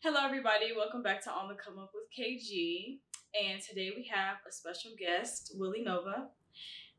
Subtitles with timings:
[0.00, 0.72] Hello, everybody.
[0.72, 3.04] Welcome back to On the Come Up with KG.
[3.36, 6.24] And today we have a special guest, WillyNova.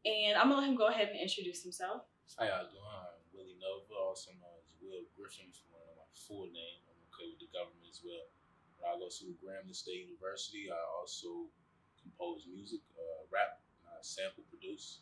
[0.05, 2.05] And I'm gonna let him go ahead and introduce himself.
[2.37, 2.85] How y'all doing?
[2.85, 6.77] I'm WillyNova, also known as Will Griffin, from one of my full name.
[6.85, 8.29] I'm okay with the government as well.
[8.77, 11.49] When I go to Grambling State University, I also
[11.97, 15.01] compose music, uh, rap, and I sample produce.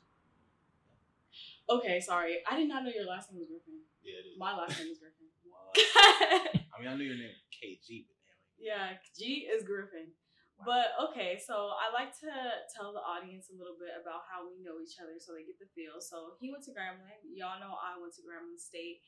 [1.67, 2.47] Okay, sorry.
[2.47, 3.83] I did not know your last name was Griffin.
[4.07, 4.39] Yeah, it is.
[4.39, 5.27] My last name is Griffin.
[6.73, 10.11] I mean, I knew your name was KG, but damn yeah, G is Griffin.
[10.59, 12.31] But okay, so I like to
[12.75, 15.55] tell the audience a little bit about how we know each other so they get
[15.55, 16.03] the feel.
[16.03, 17.23] So he went to Grambling.
[17.31, 18.99] Y'all know I went to Grambling State.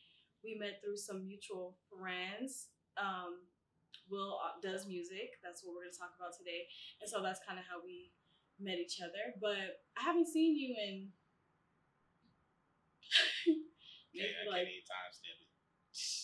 [0.48, 2.72] We met through some mutual friends.
[2.96, 3.44] Um,
[4.08, 5.44] Will uh, does music.
[5.44, 6.72] That's what we're going to talk about today.
[7.04, 8.16] And so that's kind of how we
[8.56, 9.36] met each other.
[9.36, 11.12] But I haven't seen you in
[14.12, 15.41] Yeah, maybe I can't even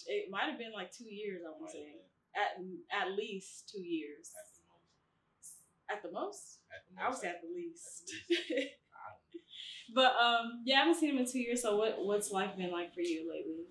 [0.08, 0.28] it.
[0.28, 1.44] it might have been like two years.
[1.46, 2.02] I want to say
[2.36, 2.58] at
[2.96, 4.32] at least two years.
[4.32, 5.68] At the most.
[5.90, 6.60] At the most.
[6.72, 7.04] At the most.
[7.04, 8.12] I would say at the least.
[8.32, 9.44] I don't
[9.96, 11.62] but um, yeah, I haven't seen him in two years.
[11.62, 13.68] So what what's life been like for you lately?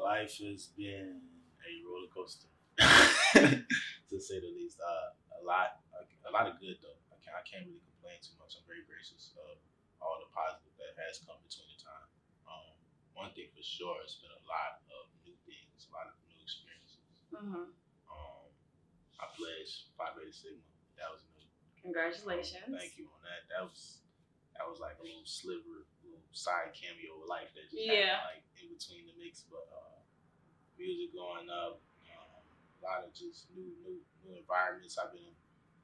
[0.00, 1.20] life has been
[1.60, 2.48] a roller coaster,
[2.80, 4.80] to say the least.
[4.80, 5.84] Uh, a lot,
[6.24, 6.96] a lot of good though.
[7.12, 8.56] I can't, I can't really complain too much.
[8.56, 9.60] I'm very gracious of
[10.00, 12.08] all the positive that has come between the time.
[12.48, 12.72] Um,
[13.12, 14.89] one thing for sure, it's been a lot of new things,
[15.90, 17.02] a lot of new experiences.
[17.34, 17.66] Uh-huh.
[18.10, 18.46] Um,
[19.18, 20.62] I pledged Phi Beta Sigma.
[20.96, 21.46] That was new.
[21.82, 22.70] Congratulations.
[22.70, 23.48] Thank you on that.
[23.50, 24.00] That was
[24.54, 28.20] that was like a little sliver, little side cameo of life that just Yeah.
[28.20, 29.48] happened like in between the mix.
[29.48, 29.96] But uh,
[30.76, 31.80] music going up,
[32.12, 35.32] um, a lot of just new, new, new environments I've been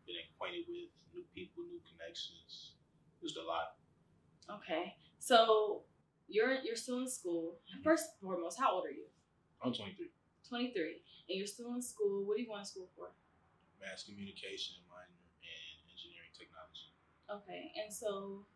[0.05, 2.77] been acquainted with, new people, new connections.
[3.25, 3.81] Just a lot.
[4.61, 4.95] Okay.
[5.19, 5.83] So
[6.29, 7.57] you're you're still in school.
[7.83, 9.09] First and foremost, how old are you?
[9.63, 10.09] I'm 23.
[10.49, 12.23] Twenty three, and you're still in school.
[12.25, 13.11] What are you going to school for?
[13.83, 15.11] Mass communication minor
[15.43, 16.95] and engineering technology.
[17.27, 18.47] Okay, and so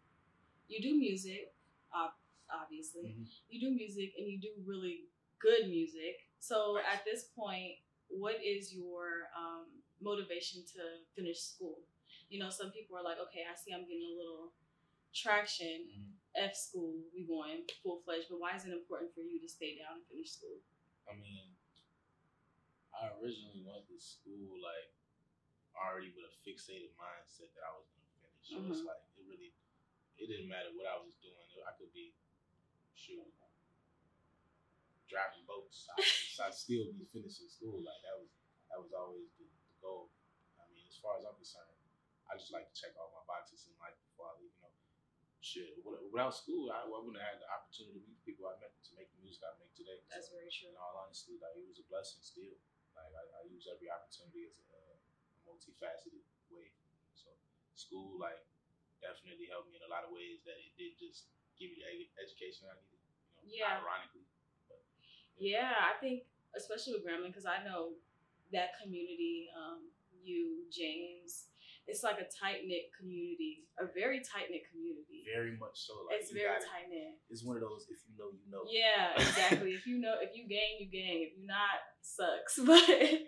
[0.69, 1.53] you do music,
[1.93, 2.15] ob-
[2.49, 3.17] obviously.
[3.19, 3.27] Mhm.
[3.51, 5.09] You do music, and you do really
[5.41, 6.29] good music.
[6.39, 6.89] So Thanks.
[6.95, 7.79] at this point,
[8.09, 9.67] what is your um,
[10.01, 11.83] motivation to finish school?
[12.29, 14.53] You know, some people are like, okay, I see I'm getting a little
[15.13, 15.91] traction.
[15.91, 16.13] Mhm.
[16.37, 19.77] F school, we going full fledged, but why is it important for you to stay
[19.77, 20.61] down and finish school?
[21.11, 21.59] I mean,
[22.95, 24.95] I originally went to school like
[25.75, 28.47] already with a fixated mindset that I was gonna finish.
[28.47, 28.87] So it's Mhm.
[28.87, 29.51] like it really,
[30.19, 31.35] it didn't matter what I was doing.
[31.67, 32.15] I could be
[32.95, 33.27] shoot
[35.11, 35.91] driving boats.
[35.91, 35.99] I,
[36.47, 37.83] I'd still be finishing school.
[37.83, 38.31] Like that was
[38.71, 40.15] that was always the, the goal.
[40.63, 41.75] I mean, as far as I'm concerned,
[42.31, 44.55] I just like to check all my boxes in life before I leave.
[45.41, 45.73] You shit.
[46.13, 48.77] Without school, I, I wouldn't have had the opportunity to meet the people I met
[48.77, 50.05] to make the music I make today.
[50.13, 50.69] That's So, very true.
[50.69, 52.53] in all honesty, like it was a blessing still.
[52.93, 54.85] Like I, I use every opportunity as a, a
[55.49, 56.21] multifaceted
[56.53, 56.69] way.
[57.17, 57.33] So
[57.73, 58.45] school like
[59.01, 62.05] definitely helped me in a lot of ways that it did just give me the
[62.21, 63.01] education I needed.
[63.01, 63.81] You know, Yeah.
[63.81, 64.29] ironically.
[64.69, 64.85] But
[65.41, 67.97] Yeah, I think especially with Grambling, because I know
[68.53, 69.89] that community, um,
[70.21, 71.49] you, James,
[71.91, 75.27] it's like a tight knit community, a very tight knit community.
[75.27, 76.07] very much so.
[76.07, 77.19] Like It's very tight knit.
[77.29, 78.63] It's one of those if you know you know.
[78.71, 79.75] Yeah, exactly.
[79.75, 81.27] if you know, if you gang, you gang.
[81.27, 82.57] If you not, sucks.
[82.67, 83.27] But really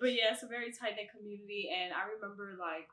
[0.00, 2.90] but yeah, it's a very tight knit community, and I remember like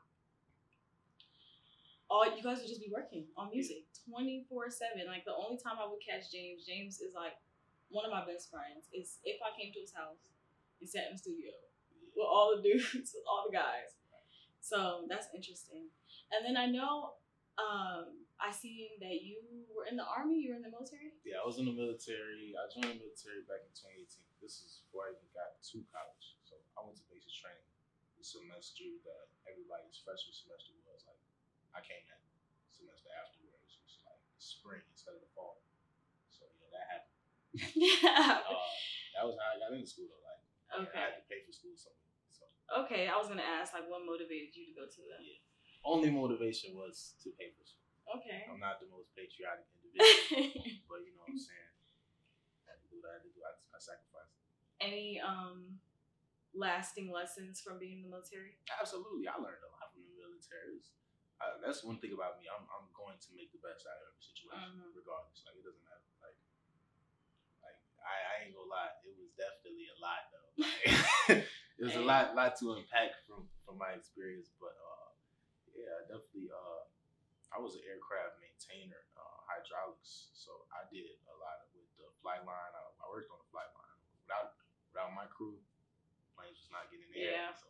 [2.10, 5.06] all you guys would just be working on music twenty four seven.
[5.06, 7.34] Like the only time I would catch James, James is like
[7.90, 8.90] one of my best friends.
[8.94, 10.30] Is if I came to his house
[10.80, 11.50] and sat in the studio
[12.16, 13.99] with all the dudes, all the guys.
[14.60, 15.90] So that's interesting.
[16.30, 17.18] And then I know
[17.58, 20.40] um, I seen that you were in the army.
[20.40, 21.16] You were in the military.
[21.26, 22.54] Yeah, I was in the military.
[22.54, 24.06] I joined the military back in 2018.
[24.40, 26.38] This is before I even got to college.
[26.46, 27.66] So I went to basic training
[28.20, 31.08] the semester that everybody's freshman semester was.
[31.08, 31.20] Like,
[31.72, 32.20] I came that
[32.68, 33.80] semester afterwards.
[33.80, 35.64] It was like spring instead of the fall.
[36.28, 37.16] So yeah, that happened.
[39.10, 40.22] Uh, that was how I got into school though.
[40.22, 40.96] Like, I okay.
[40.96, 41.74] had to pay for school.
[41.74, 41.90] So
[42.70, 43.10] Okay.
[43.10, 45.18] I was gonna ask like what motivated you to go to the.
[45.18, 45.40] Yeah.
[45.82, 47.88] only motivation was to pay for school.
[48.20, 48.46] Okay.
[48.50, 50.54] I'm not the most patriotic individual,
[50.90, 51.70] but you know what I'm saying.
[52.66, 53.40] I had to do what I had to do.
[53.46, 54.34] I, I sacrificed.
[54.82, 55.78] Any um
[56.54, 58.58] lasting lessons from being in the military?
[58.80, 60.82] Absolutely, I learned a lot from the military.
[61.40, 62.44] Uh, that's one thing about me.
[62.52, 64.92] I'm, I'm going to make the best out of every situation, Mhm.
[64.92, 65.40] regardless.
[65.48, 66.04] Like it doesn't matter.
[66.20, 66.36] Like,
[67.64, 68.92] like I, I ain't gonna lie.
[69.08, 70.50] It was definitely a lot though.
[70.60, 70.84] Like,
[71.80, 74.52] it was a lot, lot to unpack from from my experience.
[74.60, 75.08] But uh,
[75.72, 76.52] yeah, definitely.
[76.52, 76.84] Uh,
[77.50, 80.30] I was an aircraft maintainer, uh, hydraulics.
[80.36, 82.72] So I did a lot with the flight line.
[82.76, 83.96] I, I worked on the flight line.
[84.22, 84.60] Without
[84.92, 85.56] without my crew,
[86.36, 87.48] planes was not getting in the air.
[87.48, 87.56] Yeah.
[87.56, 87.66] So,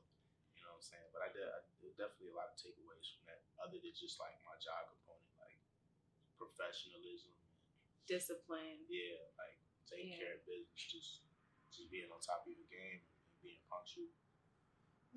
[0.58, 1.08] you know what I'm saying?
[1.14, 4.20] But I did, I did definitely a lot of takeaways from that, other than just
[4.20, 5.56] like my job component, like
[6.36, 7.32] professionalism.
[8.10, 8.82] Discipline.
[8.90, 10.20] Yeah, like taking Yeah.
[10.20, 11.22] care of business, just
[11.70, 13.06] just being on top of your game
[13.42, 14.12] being punctual.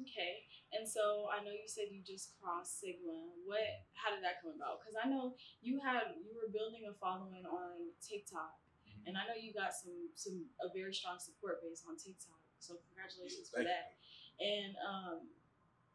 [0.01, 0.49] Okay.
[0.73, 3.29] And so I know you said you just crossed Sigma.
[3.45, 3.61] What?
[3.93, 4.81] How did that come about?
[4.81, 8.57] Because I know you had you were building a following on TikTok,
[9.05, 12.41] and I know you got some some a very strong support base on TikTok.
[12.57, 14.01] So congratulations for Thank that.
[14.41, 15.17] And um,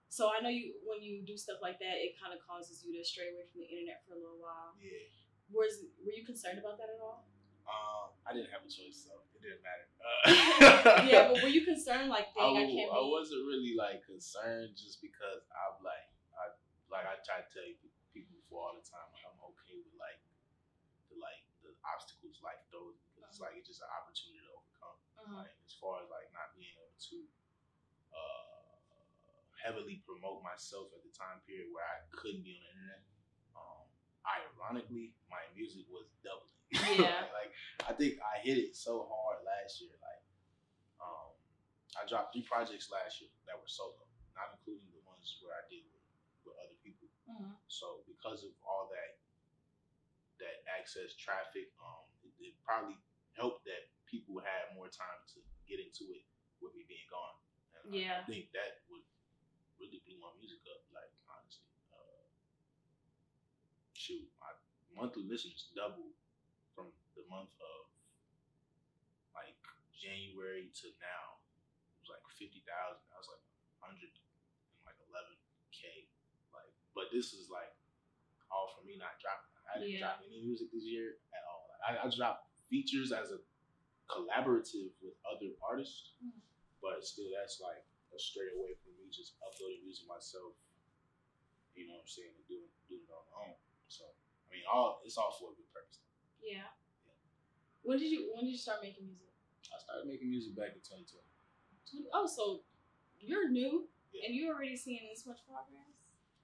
[0.07, 2.95] so I know you when you do stuff like that, it kind of causes you
[2.95, 4.79] to stray away from the internet for a little while.
[4.79, 4.95] you.
[4.95, 5.11] Yeah.
[5.51, 7.27] Was were you concerned about that at all?
[7.69, 9.87] Um, I didn't have a choice, so it didn't matter.
[11.07, 13.11] yeah, but were you concerned like, I, dang, I, w- can't I be?
[13.15, 16.51] wasn't really like concerned just because I'm like I
[16.91, 17.67] like I try to tell
[18.11, 20.19] people before all the time like, I'm okay with like
[21.13, 24.99] the like the obstacles life throws because it's like it's just an opportunity to overcome.
[25.23, 25.39] Uh-huh.
[25.47, 27.19] Like as far as like not being able to
[28.11, 28.59] uh
[29.63, 33.03] heavily promote myself at the time period where I couldn't be on the internet.
[33.55, 33.87] Um
[34.27, 36.58] ironically my music was doubling.
[36.71, 37.25] Yeah.
[37.39, 37.53] like
[37.89, 39.95] I think I hit it so hard last year.
[40.05, 40.23] Like
[41.01, 41.33] um
[41.97, 44.05] I dropped three projects last year that were solo,
[44.37, 46.05] not including the ones where I did with,
[46.45, 47.09] with other people.
[47.29, 47.57] Mhm.
[47.69, 49.17] So because of all that
[50.39, 52.95] that access traffic, um, it, it probably
[53.35, 56.23] helped that people had more time to get into it
[56.63, 57.37] with me being gone.
[57.75, 58.23] And Yeah.
[58.23, 59.03] I, think that would
[59.79, 60.83] really blew my music up.
[60.95, 62.27] Like honestly, uh,
[63.95, 64.55] shoot, my
[64.95, 66.18] monthly listeners doubled
[67.19, 67.91] the month of
[69.35, 69.59] like
[69.99, 71.43] January to now.
[71.99, 73.03] It was like fifty thousand.
[73.11, 73.43] I was like
[73.83, 74.27] hundred and
[74.87, 75.35] like eleven
[75.75, 76.07] k.
[76.55, 77.75] Like, but this is like
[78.55, 79.51] all for me not dropping.
[79.69, 80.15] I didn't Yeah.
[80.17, 81.69] drop any music this year at all.
[81.69, 83.43] Like, I, I dropped features as a
[84.09, 86.41] collaborative with other artists, Mhm.
[86.81, 90.57] but still that's like a straight away from me just uploading music myself.
[91.77, 92.33] You know what I'm saying?
[92.33, 93.57] And doing doing it on my own.
[93.93, 96.01] So I mean, all it's all for a good purpose.
[96.41, 96.73] Yeah.
[97.89, 99.33] When did you When did you start making music?
[99.73, 101.25] I started making music back in 2020.
[102.13, 102.61] Oh, so
[103.17, 104.29] you're new Yeah.
[104.29, 105.97] and you're already seeing this much progress.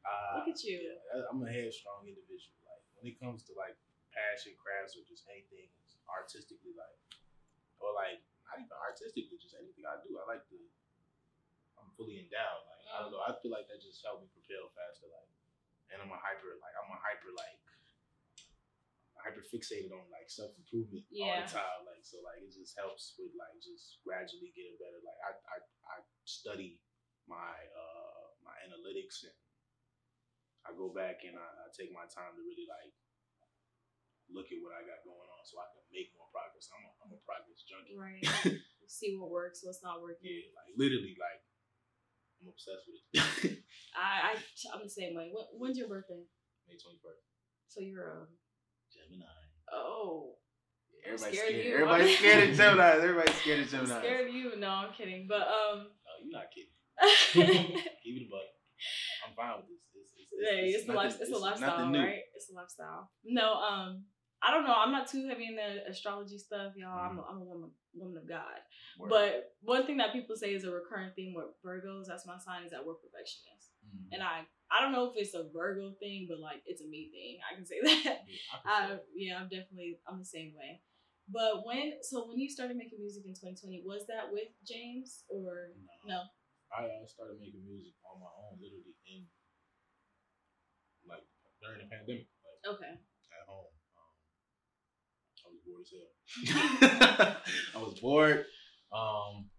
[0.08, 0.81] Uh, Look at you.
[0.81, 2.56] Yeah, I'm a headstrong individual.
[2.64, 3.76] Like when it comes to like
[4.08, 5.69] passion, crafts, or just anything
[6.08, 6.96] artistically, like
[7.76, 10.56] or like not even artistically, just anything I do, I like to.
[11.76, 12.64] I'm fully endowed.
[12.73, 13.20] Like I don't know.
[13.20, 15.12] I feel like that just helped me propel faster.
[15.12, 15.29] Like,
[15.93, 16.56] and I'm a hyper.
[16.56, 17.37] Like I'm a hyper.
[17.37, 17.61] Like
[19.25, 21.81] hyper fixated on like self improvement all the time.
[21.88, 25.00] Like so, like it just helps with like just gradually getting better.
[25.00, 25.56] Like I I,
[25.88, 25.97] I
[26.29, 26.85] study
[27.25, 29.32] my uh my analytics and
[30.69, 32.93] I go back and I, I take my time to really like
[34.29, 36.69] look at what I got going on so I can make more progress.
[36.73, 37.97] I'm a, I'm a progress junkie.
[37.97, 38.25] Right.
[38.88, 40.29] See what works, what's not working.
[40.29, 41.41] Yeah, like literally, like
[42.41, 43.65] I'm obsessed with it.
[43.97, 44.41] I, I
[44.77, 45.32] I'm the same way.
[45.32, 46.20] When, when's your birthday?
[46.69, 47.25] May 21st,
[47.69, 48.44] So you're a
[49.09, 49.27] Gemini.
[49.73, 50.31] oh.
[51.06, 51.67] Everybody's scared of scared.
[51.67, 51.75] you.
[51.75, 52.91] Everybody's scared of Gemini.
[52.97, 53.99] Everybody's scared of Gemini.
[54.01, 54.56] scared of you.
[54.59, 55.27] No, I'm kidding.
[55.29, 55.77] But um.
[56.05, 56.73] No, you're not kidding.
[58.05, 58.49] Give it a buck.
[59.27, 59.81] I'm fine with this.
[59.95, 62.23] It's, it's, it's, Hey, it's, nothing- life, it's a lifestyle, right?
[62.35, 63.11] It's a lifestyle.
[63.25, 64.05] No, um,
[64.43, 64.75] I don't know.
[64.77, 66.99] I'm not too heavy in the astrology stuff, y'all.
[66.99, 68.58] I'm, a, I'm a woman, woman of God.
[68.99, 69.11] Word.
[69.11, 72.06] But one thing that people say is a recurring theme with Virgos.
[72.08, 72.64] That's my sign.
[72.64, 74.13] Is that we're perfectionists, Mhm.
[74.13, 77.10] and I, I don't know if it's a Virgo thing, but like it's a me
[77.10, 77.39] thing.
[77.44, 78.24] I can say that.
[78.27, 78.93] Yeah, I.
[78.94, 80.82] I, yeah I'm definitely I'm the same way.
[81.29, 85.72] But when so when you started making music in 2020, was that with James or
[86.05, 86.20] no?
[86.74, 89.24] I uh, started making music on my own, literally in
[91.08, 91.24] like
[91.63, 92.93] during the pandemic, like Okay.
[92.98, 93.72] at home.
[93.96, 94.13] Um,
[95.44, 95.48] I
[95.93, 97.36] was.
[97.76, 98.46] I was bored.
[98.93, 99.50] Um,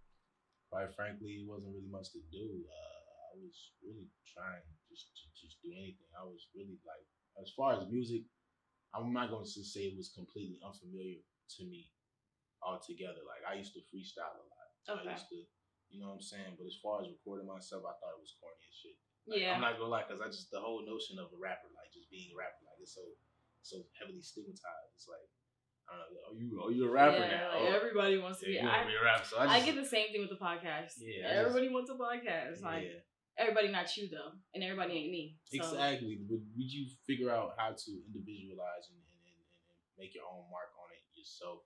[0.71, 2.63] quite frankly, it wasn't really much to do.
[2.65, 3.01] Uh,
[3.31, 6.07] I was really trying just to just do anything.
[6.15, 7.03] I was really like,
[7.41, 8.23] as far as music,
[8.95, 11.19] I'm not going to say it was completely unfamiliar
[11.59, 11.91] to me
[12.63, 13.21] altogether.
[13.27, 14.69] Like I used to freestyle a lot.
[14.87, 15.11] Okay.
[15.11, 15.39] I used to,
[15.91, 16.55] you know what I'm saying.
[16.55, 18.97] But as far as recording myself, I thought it was corny as shit.
[19.27, 19.57] Like, Yeah.
[19.57, 22.07] I'm not gonna lie, cause I just the whole notion of a rapper, like just
[22.07, 23.03] being a rapper, like it's so
[23.65, 24.93] so heavily stigmatized.
[24.93, 25.25] It's like,
[25.85, 27.47] I don't know, are you are you a rapper yeah, now?
[27.53, 28.67] like, Oh, everybody wants to yeah, be.
[28.67, 29.25] I, be a rapper.
[29.25, 30.97] So I, I, get the same thing with the podcast.
[30.97, 32.65] Yeah, everybody wants a podcast.
[32.65, 33.05] Like yeah,
[33.37, 35.37] everybody not you though, and everybody ain't me.
[35.45, 35.61] So.
[35.61, 36.17] exactly.
[36.25, 40.49] But would you figure out how to individualize and, and, and, and make your own
[40.49, 41.61] mark on it yourself?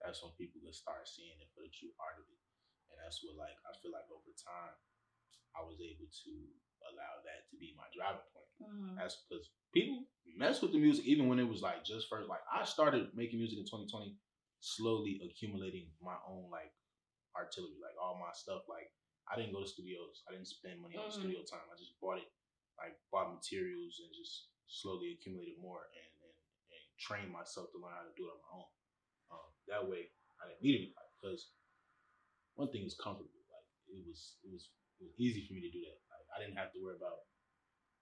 [0.00, 2.40] That's when people will start seeing it for the true art of it,
[2.92, 4.76] and that's what like I feel like over time,
[5.52, 6.32] I was able to
[6.92, 8.50] allow that to be my driving point.
[8.62, 8.96] Mhm.
[8.96, 10.04] That's because people
[10.36, 12.28] mess with the music even when it was like just first.
[12.28, 14.16] Like I started making music in 2020,
[14.60, 16.72] slowly accumulating my own like
[17.36, 18.90] artillery, like all my stuff, like
[19.30, 20.22] I didn't go to studios.
[20.28, 21.12] I didn't spend money on Mhm.
[21.20, 21.64] studio time.
[21.72, 22.30] I just bought it,
[22.78, 26.34] like bought materials and just slowly accumulated more and, and,
[26.72, 28.70] and trained myself to learn how to do it on my own.
[29.30, 31.50] Um, that way, I didn't need anybody because
[32.54, 33.32] one thing is comfortable.
[33.50, 35.98] Like it was, it was, it was easy for me to do that.
[36.34, 37.24] I didn't have to worry about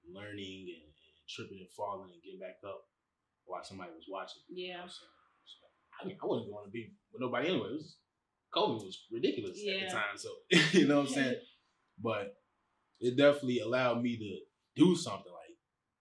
[0.08, 2.88] learning and, and tripping and falling and getting back up
[3.44, 4.42] while somebody was watching.
[4.48, 4.76] You Yeah.
[4.76, 5.12] know I'm saying?
[5.44, 5.62] So,
[6.00, 7.68] I, mean, I wasn't going to be with nobody anyway.
[7.68, 7.96] It was
[8.54, 10.16] COVID was ridiculous at the time.
[10.16, 10.30] So
[10.78, 11.36] you know what I'm saying?
[12.02, 12.34] But
[13.00, 14.38] it definitely allowed me to
[14.76, 15.56] do something like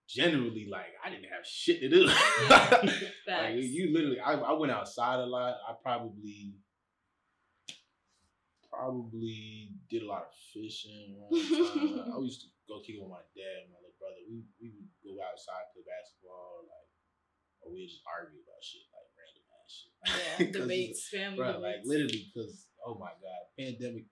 [0.08, 2.04] generally like I didn't have shit to do.
[2.50, 2.82] Yeah.
[3.28, 5.56] like you literally I, I went outside a lot.
[5.68, 6.56] I probably
[8.82, 12.18] probably did a lot of fishing around the time.
[12.18, 14.26] I used to go kick with my dad and my little brother.
[14.26, 16.90] We we would go outside play basketball, like
[17.62, 19.94] or we would just argue about shit, like random ass shit.
[20.18, 21.62] Yeah, Debates, family Bro, debates.
[21.62, 24.10] like literally, because oh my god, pandemic.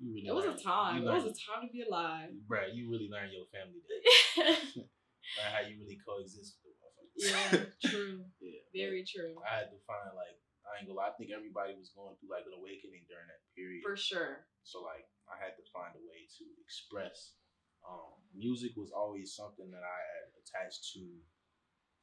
[0.00, 1.02] You really it was a time.
[1.04, 2.32] It was a time to be alive.
[2.48, 2.64] bro.
[2.72, 7.20] You really learn your family that learn how you really coexist with the motherfuckers.
[7.28, 8.24] yeah, true.
[8.40, 8.64] yeah.
[8.72, 9.36] Very true.
[9.44, 10.40] I had to find like
[10.70, 11.10] I ain't gonna lie.
[11.10, 13.82] I think everybody was going through like an awakening during that period.
[13.82, 14.46] For sure.
[14.62, 17.34] So like I had to find a way to express.
[17.82, 21.02] Um, music was always something that I had attached to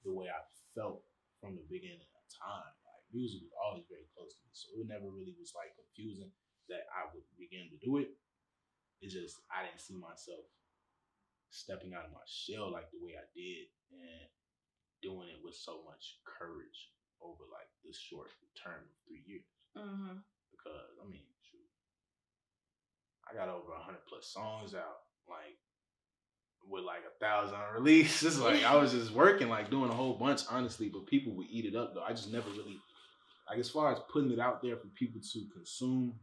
[0.03, 0.41] the way I
[0.75, 1.05] felt
[1.39, 2.73] from the beginning of time.
[2.83, 6.33] Like music was always very close to me, so it never really was like confusing
[6.67, 8.11] that I would begin to do it.
[8.99, 10.43] It's just I didn't see myself
[11.53, 14.27] stepping out of my shell like the way I did and
[14.99, 19.45] doing it with so much courage over like this short term of three years
[19.77, 20.17] Mm-hmm.
[20.49, 21.69] because I mean, shoot,
[23.29, 25.57] I got over hundred plus songs out, like
[26.67, 28.39] with like a thousand releases.
[28.47, 30.89] Like I was just working, like doing a whole bunch, honestly.
[30.89, 32.03] But people would eat it up, though.
[32.03, 32.79] I just never really,
[33.49, 36.15] like, as far as putting it out there for people to consume,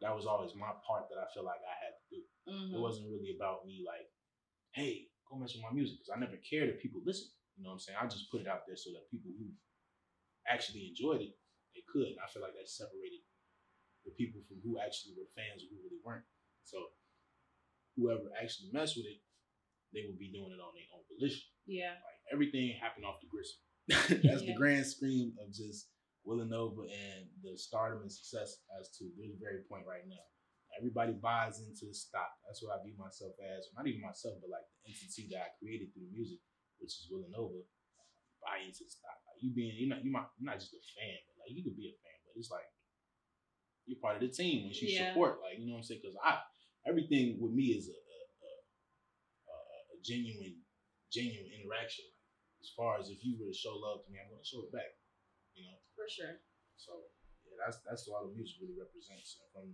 [0.00, 2.22] that was always my part that I feel like I had to do.
[2.48, 2.74] Mm-hmm.
[2.76, 4.08] It wasn't really about me, like,
[4.72, 7.28] hey, go mess with my music, because I never cared if people listen.
[7.56, 7.98] You know what I'm saying?
[8.00, 9.46] I just put it out there so that people who
[10.48, 11.34] actually enjoyed it,
[11.74, 12.14] they could.
[12.14, 13.24] And I feel like that separated
[14.04, 16.28] the people from who actually were fans and who really weren't.
[16.64, 16.92] So
[17.96, 19.20] whoever actually messed with it,
[19.92, 21.46] they would be doing it on their own volition.
[21.66, 21.96] Yeah.
[22.02, 23.60] Like everything happened off the gristle.
[24.24, 25.92] That's the grand scheme of just
[26.24, 30.24] WillyNova and the stardom and success as to this very point right now.
[30.74, 32.34] Everybody buys into the stock.
[32.42, 33.70] That's what I view myself as.
[33.76, 36.42] Not even myself, but like the entity that I created through the music,
[36.82, 37.62] which is WillyNova.
[38.64, 39.18] Into the stock.
[39.28, 41.64] Like you being, you're not, you're not, you're not just a fan, but like you
[41.64, 42.68] could be a fan, but it's like
[43.88, 45.12] you're part of the team when you Yeah.
[45.12, 45.40] support.
[45.44, 46.00] Like you know what I'm saying?
[46.04, 46.40] Because I,
[46.88, 48.52] everything with me is a, a, a,
[49.52, 49.56] a,
[49.92, 50.60] a genuine,
[51.12, 52.08] genuine interaction.
[52.64, 54.64] As far as if you were to show love to me, I'm going to show
[54.64, 54.96] it back.
[55.52, 55.76] You know.
[55.92, 56.40] For sure.
[56.80, 57.10] So
[57.44, 59.36] yeah, that's that's what all the music really represents.
[59.40, 59.66] And from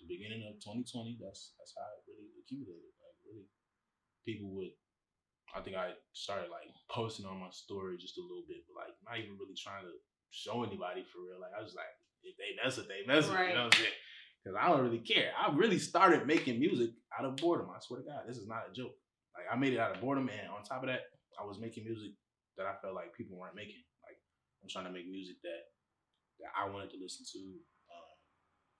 [0.00, 2.92] the beginning of 2020, that's that's how it really accumulated.
[3.00, 3.46] Like really,
[4.24, 4.72] people would.
[5.54, 8.94] I think I started like posting on my story just a little bit, but like
[9.06, 9.94] not even really trying to
[10.34, 11.38] show anybody for real.
[11.38, 11.90] Like I was like,
[12.26, 13.38] if they mess with, they mess with.
[13.38, 13.54] Right.
[13.54, 13.98] You know what I'm saying?
[14.42, 15.30] Because I don't really care.
[15.32, 17.70] I really started making music out of boredom.
[17.70, 18.98] I swear to God, this is not a joke.
[19.38, 21.06] Like I made it out of boredom, and on top of that,
[21.38, 22.12] I was making music
[22.58, 23.82] that I felt like people weren't making.
[24.02, 24.18] Like
[24.62, 25.70] I'm trying to make music that
[26.42, 27.40] that I wanted to listen to.
[27.94, 28.14] Um,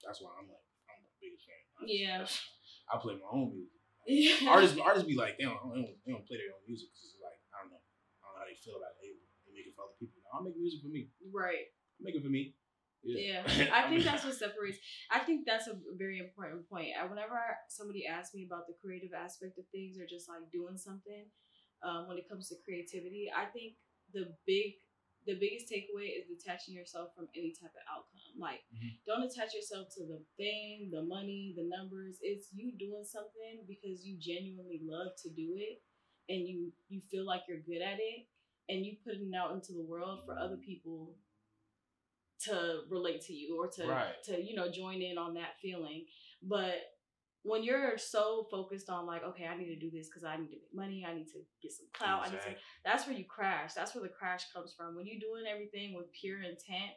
[0.02, 1.62] that's why I'm like I'm the biggest fan.
[1.87, 2.26] Yeah.
[2.90, 3.83] I play my own music.
[4.06, 4.52] Yeah.
[4.52, 7.16] Artists artists be like they don't, they don't they don't play their own music because
[7.16, 9.00] it's like I don't know I don't know how they feel about it.
[9.00, 9.16] They,
[9.49, 10.20] they make it for other people.
[10.20, 11.08] No, I make music for me.
[11.32, 11.73] Right.
[11.73, 12.54] I make it for me.
[13.04, 14.78] Yeah, I think that's what separates.
[15.12, 16.96] I think that's a very important point.
[16.96, 17.37] I, whenever
[17.68, 21.28] somebody asks me about the creative aspect of things or just like doing something,
[21.84, 23.75] um, when it comes to creativity, I think
[24.12, 24.80] the big,
[25.26, 28.38] the biggest takeaway is detaching yourself from any type of outcome.
[28.38, 28.99] Like, Mhm.
[29.07, 32.19] don't attach yourself to the fame, the money, the numbers.
[32.23, 35.83] It's you doing something because you genuinely love to do it,
[36.28, 38.28] and you you feel like you're good at it,
[38.69, 41.19] and you putting it out into the world for other people
[42.40, 44.23] to relate to you or to Right.
[44.25, 46.07] to you know join in on that feeling
[46.43, 46.93] but
[47.44, 50.48] when you're so focused on like okay i need to do this because i need
[50.48, 53.24] to make money i need to get some clout I need to, that's where you
[53.24, 54.96] crash that's where the crash comes from.
[54.96, 56.96] When you're doing everything with pure intent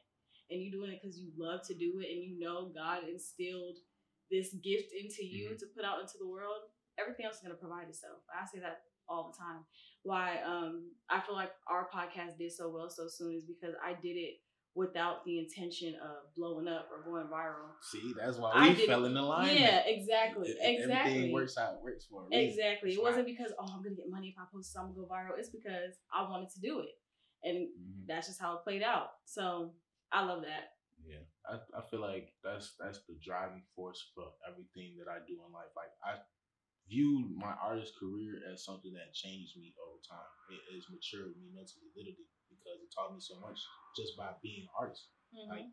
[0.50, 3.77] and you're doing it because you love to do it and you know god instilled
[4.32, 5.60] this gift into you Mm-hmm.
[5.60, 6.63] to put out into the world
[7.00, 8.20] everything else is going to provide itself.
[8.34, 9.63] I say that all the time.
[10.04, 13.94] Why um i feel like our podcast did so well so soon is because i
[13.94, 14.36] did it
[14.78, 17.74] without the intention of blowing up or going viral.
[17.82, 19.56] See, that's why we did- fell in the line.
[19.58, 20.50] Yeah, exactly.
[20.50, 21.12] It- it- exactly.
[21.14, 22.48] Everything works how it works for reason.
[22.48, 22.94] Exactly.
[22.94, 25.38] It wasn't because oh I'm gonna get money if I post something go viral.
[25.38, 26.94] It's because I wanted to do it,
[27.44, 28.06] and Mhm.
[28.08, 29.10] that's just how it played out.
[29.26, 29.76] So
[30.12, 30.78] I love that.
[31.04, 35.44] Yeah, I, I feel like that's that's the driving force for everything that I do
[35.44, 35.72] in life.
[35.76, 36.22] Like I
[36.88, 40.32] view my artist career as something that changed me over time.
[40.50, 42.28] It has matured me mentally, literally,
[42.68, 43.64] because it taught me so much
[43.96, 45.08] just by being an artist.
[45.32, 45.48] Mhm.
[45.48, 45.68] Like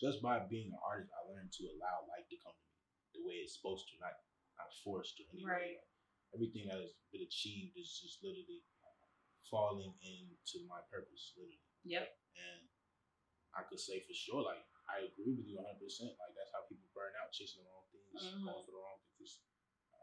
[0.00, 2.80] just by being an artist, I learned to allow life to come to me
[3.12, 4.16] the way it's supposed to, not
[4.56, 5.76] not forced or any Right.
[5.76, 5.84] Like,
[6.32, 8.64] everything that has been achieved is just literally
[9.50, 11.60] falling into my purpose, literally.
[11.84, 12.06] Yep.
[12.36, 12.68] And
[13.52, 15.76] I could say for sure, like I agree with you 100.
[15.80, 18.44] percent Like that's how people burn out, chasing the wrong things, Mhm.
[18.48, 19.40] going for the wrong things.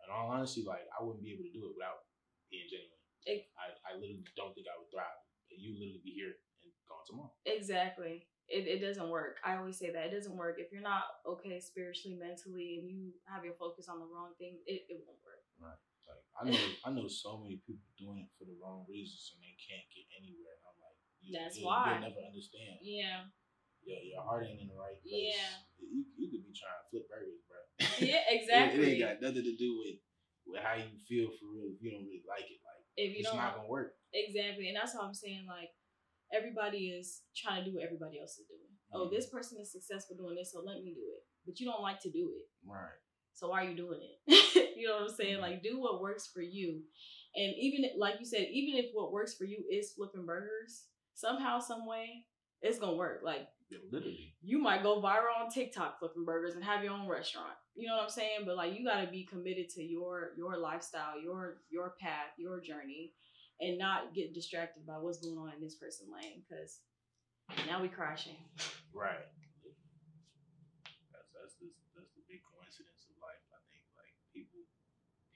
[0.06, 2.06] In all honesty, like I wouldn't be able to do it without
[2.50, 2.94] being genuine.
[3.26, 5.20] Ex- I, I literally don't think I would thrive.
[5.58, 7.34] You literally be here and gone tomorrow.
[7.46, 8.28] Exactly.
[8.48, 9.44] It, it doesn't work.
[9.44, 10.56] I always say that it doesn't work.
[10.56, 14.64] If you're not okay spiritually, mentally, and you have your focus on the wrong thing,
[14.64, 15.44] it, it won't work.
[15.60, 15.76] Right.
[16.08, 19.44] Like I know, I know so many people doing it for the wrong reasons and
[19.44, 20.56] they can't get anywhere.
[20.64, 22.00] And I'm like, you, That's you, why.
[22.00, 22.80] you'll never understand.
[22.80, 23.28] Yeah.
[23.84, 25.36] Yeah, your heart ain't in the right place.
[25.36, 25.64] Yeah.
[25.80, 27.60] you, you could be trying to flip burgers, bro.
[28.04, 28.80] Yeah, It- exactly.
[28.80, 30.00] It, ain't got nothing to do with
[30.48, 31.68] with how you feel for real.
[31.76, 33.94] If you don't really like it, like if you it's don't not gonna work.
[34.14, 35.70] exactly, and that's how I'm saying like
[36.34, 38.68] everybody is trying to do what everybody else is doing.
[38.94, 39.12] Oh, Mhm.
[39.12, 41.24] this person is successful doing this, so let me do it.
[41.46, 42.50] But you don't like to do it.
[42.66, 42.98] Right.
[43.34, 44.76] So why are you doing it?
[44.78, 45.40] you know what I'm saying?
[45.40, 46.84] Like do what works for you.
[47.36, 51.60] And even like you said, even if what works for you is flipping burgers, somehow,
[51.60, 52.26] some way,
[52.62, 53.22] it's gonna work.
[53.24, 54.36] Like Yeah, literally.
[54.42, 57.54] you might go viral on TikTok flipping burgers and have your own restaurant.
[57.78, 58.42] You know what I'm saying?
[58.46, 63.14] But like you gotta be committed to your your lifestyle, your your path, your journey,
[63.62, 66.42] and not get distracted by what's going on in this person lane.
[66.50, 66.82] Cause
[67.70, 68.36] now we crashing.
[68.94, 69.22] Right.
[71.14, 73.46] That's that's the that's the big coincidence of life.
[73.54, 74.66] I think like people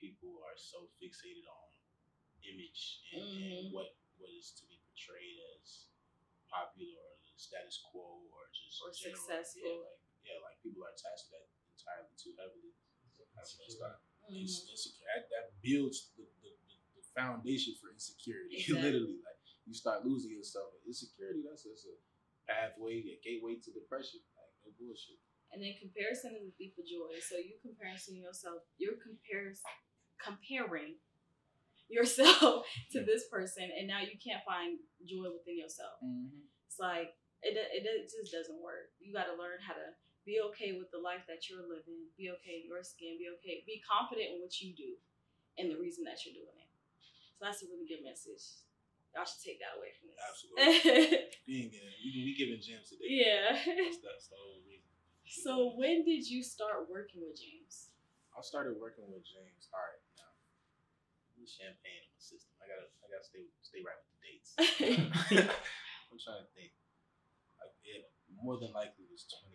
[0.01, 1.69] people are so fixated on
[2.41, 3.73] image and, and Mhm.
[3.77, 5.93] what what is to be portrayed as
[6.49, 9.21] popular or the status quo or just Or general.
[9.21, 9.61] successful.
[9.61, 11.45] Yeah, like yeah, like people are attached to that
[11.81, 12.71] entirely too heavily.
[13.33, 14.05] That's messed up.
[14.29, 15.01] Insecure.
[15.11, 18.61] That, that builds the, the, the, the foundation for insecurity.
[18.61, 18.85] Exactly.
[18.85, 20.77] Literally, like you start losing yourself.
[20.85, 21.41] Insecurity.
[21.43, 21.95] That's just a
[22.45, 24.21] pathway, a gateway to depression.
[24.37, 25.19] Like no bullshit.
[25.51, 27.19] And then comparison is a thief of joy.
[27.19, 29.59] So you comparison yourself, you're compares
[30.15, 30.95] comparing
[31.91, 32.63] yourself
[32.95, 35.99] to this person, and now you can't find joy within yourself.
[35.99, 36.47] Mm-hmm.
[36.71, 38.95] It's like it, it, it just doesn't work.
[39.03, 39.91] You got to learn how to
[40.25, 42.09] be okay with the life that you're living.
[42.17, 43.17] Be okay in your skin.
[43.17, 43.65] Be okay.
[43.65, 44.97] Be confident in what you do,
[45.57, 46.69] and the reason that you're doing it.
[47.37, 48.61] So that's a really good message.
[49.11, 50.21] Y'all should take that away from this.
[50.23, 51.27] Absolutely.
[51.49, 53.11] Being in, we, we giving gems today.
[53.11, 53.51] yeah.
[53.51, 54.87] That's, that's the whole reason.
[55.27, 57.91] So when did you start working with James?
[58.31, 59.67] I started working with James.
[59.75, 60.31] All right, now
[61.41, 62.53] the champagne in my system.
[62.61, 64.51] I gotta, I gotta stay, stay right with the dates.
[66.13, 66.71] I'm trying to think.
[67.57, 69.50] Like, it more than likely it was 2021.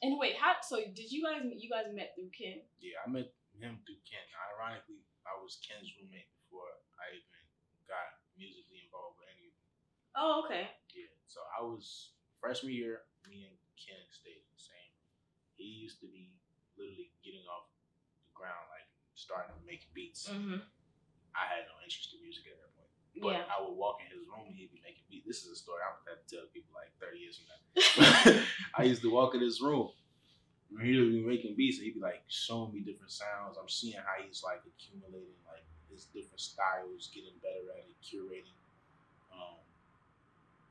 [0.00, 0.56] And wait, how?
[0.64, 1.44] So did you guys?
[1.44, 2.64] You guys met through Ken?
[2.80, 4.24] Yeah, I met him through Ken.
[4.56, 7.42] Ironically, I was Ken's roommate before I even
[7.84, 9.68] got musically involved with any of them.
[10.16, 10.64] Oh, okay.
[10.96, 13.04] Yeah, so I was freshman year.
[13.28, 14.92] Me and Ken stayed in the same.
[15.60, 16.32] He used to be
[16.80, 17.68] literally getting off
[18.24, 20.32] the ground, like starting to make beats.
[20.32, 20.64] Mm-hmm.
[21.36, 22.69] I had no interest in music at that.
[23.18, 23.44] But Yeah.
[23.52, 25.26] I would walk in his room and he'd be making beats.
[25.26, 28.44] This is a story I'm gonna have to tell people like 30 years from now.
[28.78, 29.90] I used to walk in his room.
[30.70, 33.58] and He would be making beats and he'd be like showing me different sounds.
[33.60, 38.54] I'm seeing how he's like accumulating like his different styles, getting better at it, curating.
[39.34, 39.58] Um,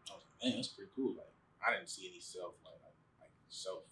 [0.10, 1.14] I was like, man, that's pretty cool.
[1.20, 3.84] Like I didn't see any self like like, like self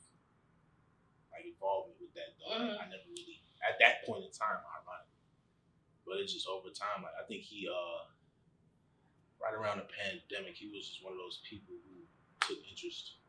[1.36, 2.50] like involvement with that though.
[2.58, 2.82] Like, Mhm.
[2.82, 5.14] I never really at that point in time, ironically.
[6.08, 7.04] But it's just over time.
[7.04, 8.08] Like I think he uh
[9.42, 12.06] right around the pandemic, he was just one of those people who
[12.44, 13.22] took interest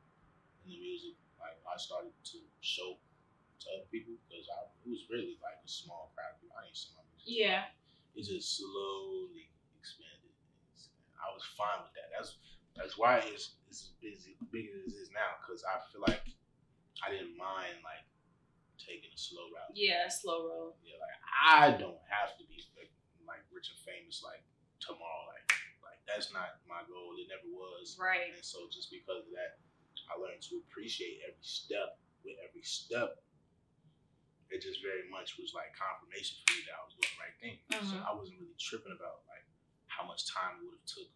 [0.65, 1.15] in the music.
[1.39, 5.71] Like I started to show to other people because I it was really like a
[5.71, 6.39] small crowd.
[6.55, 7.29] I didn't see my music.
[7.29, 7.63] Yeah.
[8.19, 10.35] It just slowly expanded.
[11.19, 12.11] I was fine with that.
[12.11, 12.39] That's
[12.75, 16.25] that's why it's it's as busy big as it is now because I feel like
[17.03, 18.07] I didn't mind like
[18.79, 19.75] taking a slow route.
[19.75, 20.07] Yeah.
[20.11, 20.73] Slow road.
[20.83, 22.91] Yeah, like I don't have to be like,
[23.27, 24.43] like rich and famous like
[24.79, 25.31] tomorrow.
[25.31, 25.47] Like
[26.09, 27.15] that's not my goal.
[27.21, 27.95] It never was.
[28.01, 28.33] Right.
[28.35, 29.61] And so just because of that,
[30.09, 32.01] I learned to appreciate every step.
[32.27, 33.23] With every step,
[34.51, 37.37] it just very much was like confirmation for me that I was doing the right
[37.39, 37.57] thing.
[37.85, 38.05] So Mhm.
[38.09, 39.47] I wasn't really tripping about like
[39.87, 41.09] how much time it would have took.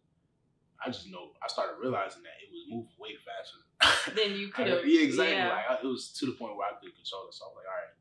[0.85, 3.66] I just know I started realizing that it was moving way faster.
[4.14, 4.87] Then you could have.
[4.87, 5.37] yeah, exactly.
[5.37, 5.50] Yeah.
[5.50, 7.35] Like I, it was to the point where I could control it.
[7.35, 7.94] So I was like, all right,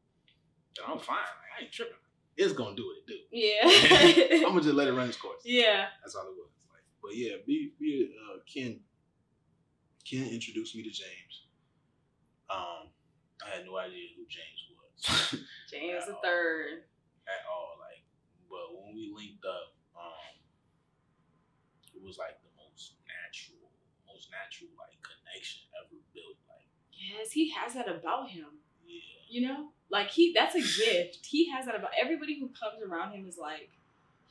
[0.78, 1.26] then I'm fine.
[1.26, 1.98] Like, I ain't tripping.
[2.38, 3.18] It's gonna do what it do.
[3.34, 3.66] yeah.
[4.46, 5.42] I'm gonna just let it run its course.
[5.44, 5.90] yeah.
[6.06, 6.51] That's all it was.
[7.02, 8.80] But yeah, be be uh, Ken.
[10.06, 11.46] Ken introduced me to James.
[12.50, 12.90] Um,
[13.46, 15.40] I had no idea who James was
[15.72, 16.20] James the Wow.
[16.24, 16.84] third.
[17.30, 17.78] at all.
[17.80, 18.04] Like,
[18.50, 20.34] but when we linked up, um,
[21.96, 23.72] it was like the most natural,
[24.10, 26.38] most natural like connection ever built.
[26.50, 28.60] Like, Yes, he has that about him.
[28.86, 31.26] yeah, You know, like he that's a gift.
[31.26, 33.70] He has that about everybody who comes around him is like,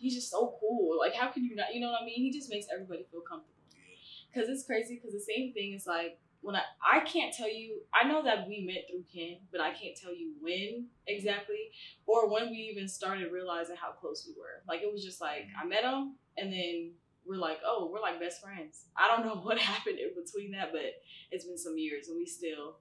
[0.00, 0.98] he's just so cool.
[0.98, 1.74] Like, how can you not?
[1.74, 2.16] You know what I mean?
[2.16, 3.54] He just makes everybody feel comfortable.
[3.72, 4.96] yeah, Cause it's crazy.
[4.96, 7.82] Cause the same thing is like when I I can't tell you.
[7.94, 11.70] I know that we met through Ken, but I can't tell you when exactly
[12.06, 14.62] or when we even started realizing how close we were.
[14.66, 16.92] Like it was just like I met him, and then
[17.26, 18.86] we're like, oh, we're like best friends.
[18.96, 20.82] I don't know what happened in between that, but
[21.30, 22.78] it's been some years, and we still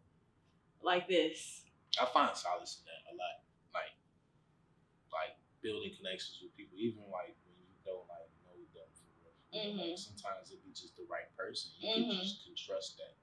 [0.82, 1.64] like this.
[2.00, 3.49] I find solace in that a lot.
[5.62, 9.36] Building connections with people, even like when you don't like know them for real.
[9.52, 9.92] Mhm.
[9.92, 11.72] like sometimes it be just the right person.
[11.80, 12.08] You Mhm.
[12.08, 13.16] can just can trust that.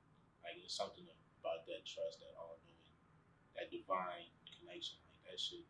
[0.44, 1.09] Like there's something
[1.40, 2.92] about that trust, that all knowing,
[3.57, 4.99] that divine connection.
[5.09, 5.64] Like that shit.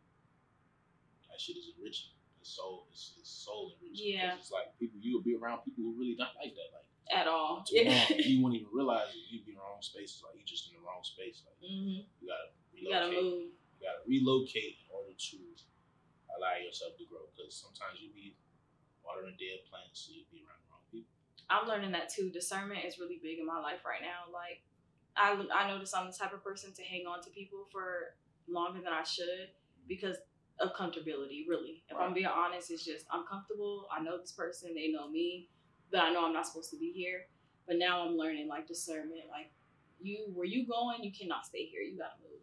[1.29, 2.11] That shit is enriching.
[2.41, 2.87] It's soul.
[2.91, 4.13] It's, it's soul enriching.
[4.19, 6.69] Yeah, It's like people you'll be around people who really don't like that.
[6.73, 7.63] Like At all.
[7.63, 7.65] long,
[8.19, 9.23] you won't even realize it.
[9.29, 10.21] You'd be in the wrong spaces.
[10.23, 11.43] Like you're just in the wrong space.
[11.47, 13.23] Like hmm you gotta You gotta relocate.
[13.23, 13.51] move.
[13.79, 15.37] You gotta relocate in order to
[16.37, 17.25] allow yourself to grow.
[17.33, 18.37] Because sometimes you be
[19.03, 21.11] watering dead plants, so you be around the wrong people.
[21.49, 22.29] I'm learning that too.
[22.29, 24.29] Discernment is really big in my life right now.
[24.31, 24.61] Like,
[25.15, 28.15] I, I notice I'm the type of person to hang on to people for
[28.47, 29.49] longer than I should
[29.87, 30.17] because
[30.59, 31.83] of comfortability, really.
[31.89, 33.87] If I'm being honest, it's just I'm comfortable.
[33.91, 35.49] I know this person, they know me,
[35.91, 37.27] but I know I'm not supposed to be here.
[37.67, 39.27] But now I'm learning like discernment.
[39.29, 39.51] Like,
[39.99, 41.81] you, where you going, you cannot stay here.
[41.81, 42.41] You gotta move.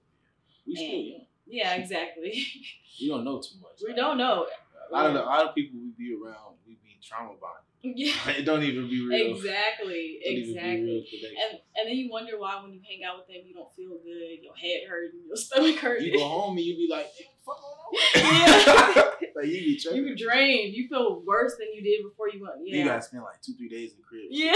[0.67, 1.27] We still.
[1.47, 2.45] Yeah, exactly.
[3.01, 3.81] We don't know too much.
[3.83, 4.47] we Like, don't know.
[4.89, 7.99] A lot of the, a lot of people we be around, we be trauma bonded.
[7.99, 9.35] yeah, it don't even be real.
[9.35, 10.85] exactly, be exactly.
[10.85, 11.03] real.
[11.43, 13.99] And and then you wonder why when you hang out with them you don't feel
[13.99, 16.07] good, your head hurting, your stomach hurting.
[16.07, 17.95] you go home and you be like, hey, fuck on?
[18.15, 19.11] Yeah.
[19.35, 20.05] like you be tripping.
[20.07, 20.73] you drained.
[20.75, 22.55] You feel worse than you did before you went.
[22.65, 22.77] Yeah.
[22.79, 24.27] You gotta spend like two, three days in the crib.
[24.31, 24.53] Yeah.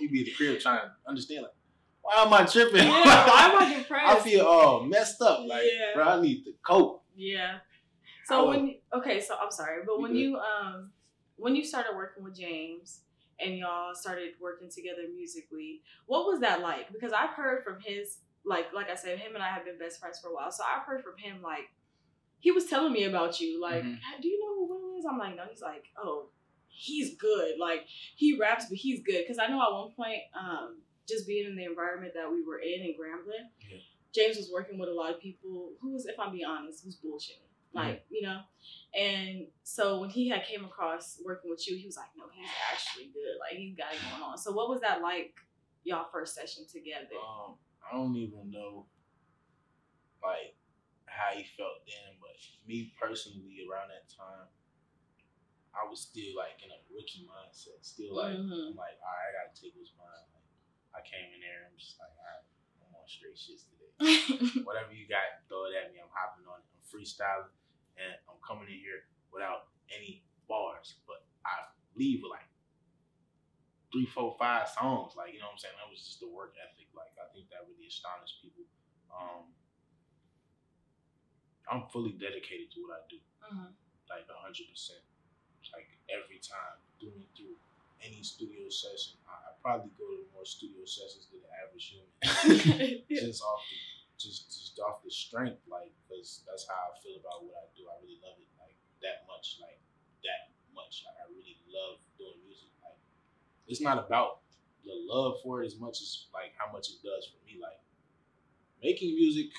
[0.00, 1.52] you be at the crib trying to understand, like,
[2.04, 2.86] why am I tripping?
[2.86, 3.26] yeah.
[3.26, 4.16] Why am I depressed?
[4.16, 5.40] I feel all messed up.
[5.46, 5.94] Like, Yeah.
[5.94, 7.02] bro, I need to cope.
[7.16, 7.58] Yeah.
[8.26, 10.18] So would- when you, okay, so I'm sorry, but You when good.
[10.18, 10.90] you um
[11.36, 13.00] when you started working with James
[13.40, 16.92] and y'all started working together musically, what was that like?
[16.92, 19.98] Because I've heard from his like like I said, him and I have been best
[20.00, 21.70] friends for a while, so I've heard from him like
[22.40, 23.98] he was telling me about you, like, Mhm.
[24.20, 25.06] do you know who Will is?
[25.10, 25.44] I'm like, no.
[25.50, 26.28] He's like, oh,
[26.68, 27.58] he's good.
[27.58, 27.86] Like
[28.16, 29.22] he raps, but he's good.
[29.22, 30.76] Because I know at one point, um,
[31.08, 33.78] just being in the environment that we were in in Grambling, Yeah.
[34.14, 36.96] James was working with a lot of people who was, if I'm being honest, was
[36.96, 37.40] bullshitting.
[37.74, 38.38] Like, you know?
[38.96, 42.48] And so when he had came across working with you, he was like, no, he's
[42.72, 43.34] actually good.
[43.40, 44.38] Like he's got it going on.
[44.38, 45.34] So what was that like,
[45.82, 47.18] y'all first session together?
[47.18, 48.86] Um, I don't even know,
[50.22, 50.54] like,
[51.06, 54.46] how he felt then, but me personally, around that time,
[55.74, 57.82] I was still like in a rookie mindset.
[57.82, 58.70] Still like, Mhm.
[58.70, 60.30] I'm like, all right, I gotta take what's mine.
[60.94, 62.44] I came in there, I'm just like, all right,
[62.86, 64.62] I'm on straight shits today.
[64.68, 65.98] Whatever you got, throw it at me.
[66.02, 66.66] I'm hopping on it.
[66.70, 67.50] I'm freestyling,
[67.98, 71.66] and I'm coming in here without any bars, but I
[71.98, 72.46] leave with like
[73.90, 75.14] three, four, five songs.
[75.18, 75.78] Like you know what I'm saying?
[75.78, 76.86] That was just the work ethic.
[76.94, 78.66] Like I think that really astonished people.
[79.10, 79.50] Um,
[81.70, 83.72] I'm fully dedicated to what I do, Mhm.
[84.10, 85.02] like hundred percent.
[85.72, 87.56] Like every time, through and through.
[88.04, 93.40] Any studio session, I probably go to more studio sessions than the average human just
[93.40, 93.76] off the
[94.18, 97.86] just just off the strength, like because that's how I feel about what I do.
[97.90, 99.78] I really love it, like that much, like
[100.22, 101.02] that much.
[101.04, 102.70] Like I really love doing music.
[102.82, 102.98] Like
[103.66, 104.46] it's not about
[104.86, 107.58] the love for it as much as like how much it does for me.
[107.58, 107.80] Like
[108.82, 109.50] making music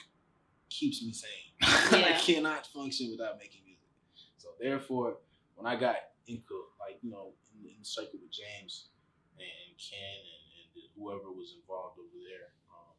[0.69, 1.51] keeps me sane.
[1.61, 3.91] I cannot function without making music.
[4.37, 5.19] So therefore,
[5.55, 8.94] when I got into like you know in, in the circle with James
[9.39, 10.43] and Ken and,
[10.75, 12.95] and whoever was involved over there, um,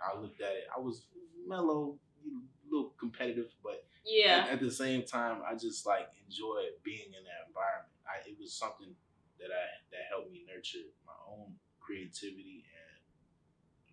[0.00, 0.66] I looked at it.
[0.74, 1.06] I was
[1.46, 4.46] mellow, a little competitive, but yeah.
[4.48, 7.92] at, at the same time, I just like enjoyed being in that environment.
[8.08, 8.92] I, it was something
[9.38, 13.00] that I that helped me nurture my own creativity and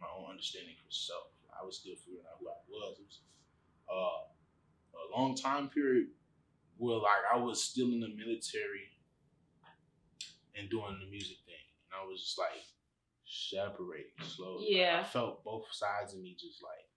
[0.02, 1.32] my own understanding for self.
[1.56, 3.00] I was still figuring out who I was.
[3.00, 3.20] It was
[3.88, 4.28] uh,
[5.00, 6.08] a long time period
[6.78, 8.92] where like I was still in the military
[10.58, 11.38] and doing the music
[12.02, 12.62] I was just like
[13.26, 14.66] separating slowly.
[14.68, 15.00] Like, Yeah.
[15.02, 16.88] I felt both sides of me just like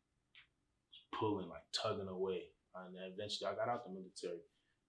[1.18, 2.42] pulling, like tugging away.
[2.74, 4.40] And then eventually I got out the military.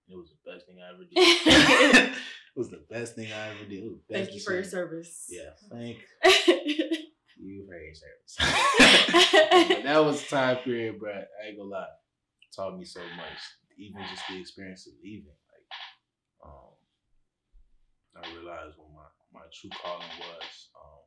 [0.09, 2.09] And it was the best thing I ever did.
[2.09, 2.15] it
[2.55, 3.83] was the best thing I ever did.
[3.83, 5.25] It was the best Thank you for your service.
[5.29, 5.97] Yeah, thank
[7.41, 8.35] You for your service.
[9.83, 11.11] that was a time period, bro.
[11.13, 11.87] I ain't gonna lie.
[12.55, 13.39] Taught me so much.
[13.77, 15.27] Even just the experience of leaving.
[15.29, 16.73] Like, um,
[18.17, 18.88] I realized my
[19.53, 20.69] true calling was.
[20.75, 21.01] Um,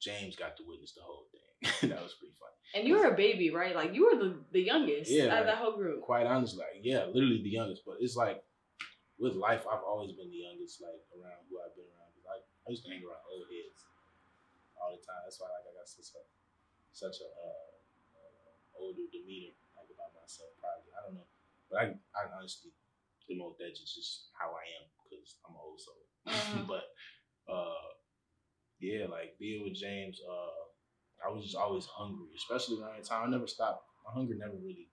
[0.00, 1.90] James got to witness the whole thing.
[1.90, 2.52] that was pretty fun.
[2.74, 3.74] And you were a baby, right?
[3.74, 6.02] Like you were the, the youngest Yeah, out of like, that whole group.
[6.02, 7.82] Quite honestly, like, yeah, literally the youngest.
[7.86, 8.44] But it's like
[9.18, 12.12] with life, I've always been the youngest, like around who I've been around.
[12.28, 13.80] I, I used to hang around old heads
[14.76, 15.24] all the time.
[15.24, 16.22] That's why like I got such a
[16.92, 17.72] such a uh,
[18.20, 18.50] uh,
[18.84, 20.52] older demeanor like about myself.
[20.60, 21.28] Probably I don't know,
[21.72, 21.84] but I
[22.14, 22.70] I honestly
[23.26, 26.04] demote that just just how I am because I'm an old soul.
[26.28, 26.68] Mhm.
[26.68, 26.87] but
[28.88, 33.26] yeah, like being with James, uh, I was just always hungry, especially around that time.
[33.26, 33.84] I never stopped.
[34.04, 34.88] My hunger never really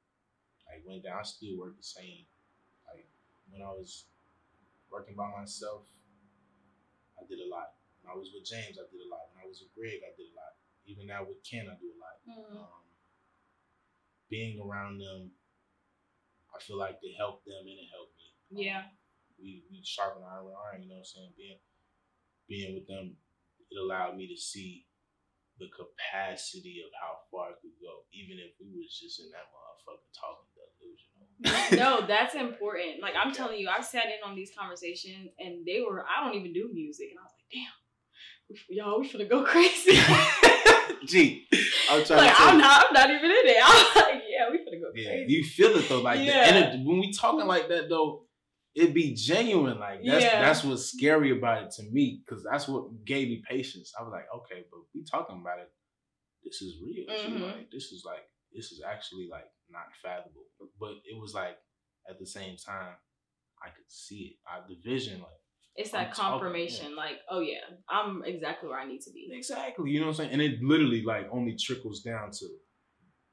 [0.67, 1.19] like went down.
[1.19, 2.25] I still work the same.
[2.89, 3.07] Like
[3.49, 4.05] when I was
[4.91, 5.83] working by myself,
[7.15, 7.77] I did a lot.
[8.01, 9.31] When I was with James, I did a lot.
[9.33, 10.53] When I was with Greg, I did a lot.
[10.85, 12.17] Even now with Ken, I do a lot.
[12.27, 12.57] Mhm.
[12.61, 12.83] Um,
[14.29, 15.31] being around them,
[16.53, 18.27] I feel like they helped them and it helped me.
[18.51, 18.89] Um, Yeah.
[19.37, 20.83] we we sharpen our iron.
[20.83, 21.33] You know what I'm saying?
[21.37, 21.59] Being
[22.47, 23.17] being with them,
[23.71, 24.85] it allowed me to see
[25.57, 29.47] the capacity of how far it could go, even if we was just in that
[29.55, 31.79] motherfucker talking delusional.
[32.01, 33.01] no, that's important.
[33.01, 36.35] Like I'm telling you, I've sat in on these conversations and they were I don't
[36.37, 37.07] even do music.
[37.11, 39.97] And I was like, damn, y'all, we finna go crazy.
[41.05, 41.47] Gee,
[41.89, 42.61] I'm trying like to I'm you.
[42.61, 43.57] not I'm not even in it.
[43.63, 45.33] I'm like, yeah, we finna go Yeah, crazy.
[45.33, 46.01] you feel it though.
[46.01, 46.51] Like Yeah.
[46.51, 48.24] the energy when we talking like that though,
[48.75, 49.79] it be genuine.
[49.79, 50.41] Like that's Yeah.
[50.41, 53.93] that's what's scary about it to me, because that's what gave me patience.
[53.97, 55.71] I was like, okay, but we talking about it.
[56.43, 57.05] This is real.
[57.07, 57.41] Mhm.
[57.41, 60.45] Like this is like this is actually like not fathomable.
[60.79, 61.57] But it was like
[62.09, 62.95] at the same time,
[63.63, 64.35] I could see it.
[64.47, 65.39] I the vision like
[65.75, 69.29] It's I'm that talking, confirmation, like, oh yeah, I'm exactly where I need to be.
[69.31, 69.89] Exactly.
[69.91, 70.31] You know what I'm saying?
[70.33, 72.45] And it literally like only trickles down to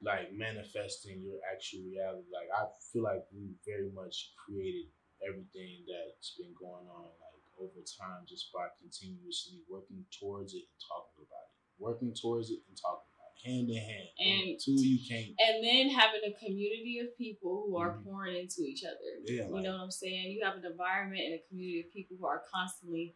[0.01, 2.27] like manifesting your actual reality.
[2.33, 4.87] Like I feel like we very much created
[5.27, 10.79] everything that's been going on like over time just by continuously working towards it and
[10.81, 11.55] talking about it.
[11.79, 13.47] Working towards it and talking about it.
[13.47, 14.09] Hand in hand.
[14.19, 18.03] And- two you can't And then having a community of people who are Mhm.
[18.03, 18.97] pouring into each other.
[19.25, 20.31] Yeah, you like- know what I'm saying?
[20.31, 23.15] You have an environment and a community of people who are constantly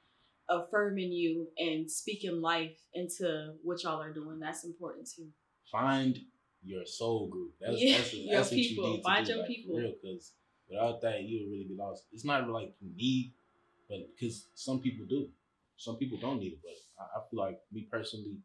[0.49, 4.39] affirming you and speaking life into what y'all are doing.
[4.39, 5.31] That's important too.
[5.71, 6.17] find
[6.63, 7.53] your soul group.
[7.59, 8.83] That's Yeah, that's, your that's what people.
[8.85, 9.75] you need to Find do, your like, people.
[9.77, 10.33] Real, because
[10.69, 12.05] without that, you'll really be lost.
[12.11, 13.33] It's not like you need,
[13.89, 15.29] but because some people do.
[15.77, 18.37] Some people don't need it, but I, I feel like me personally,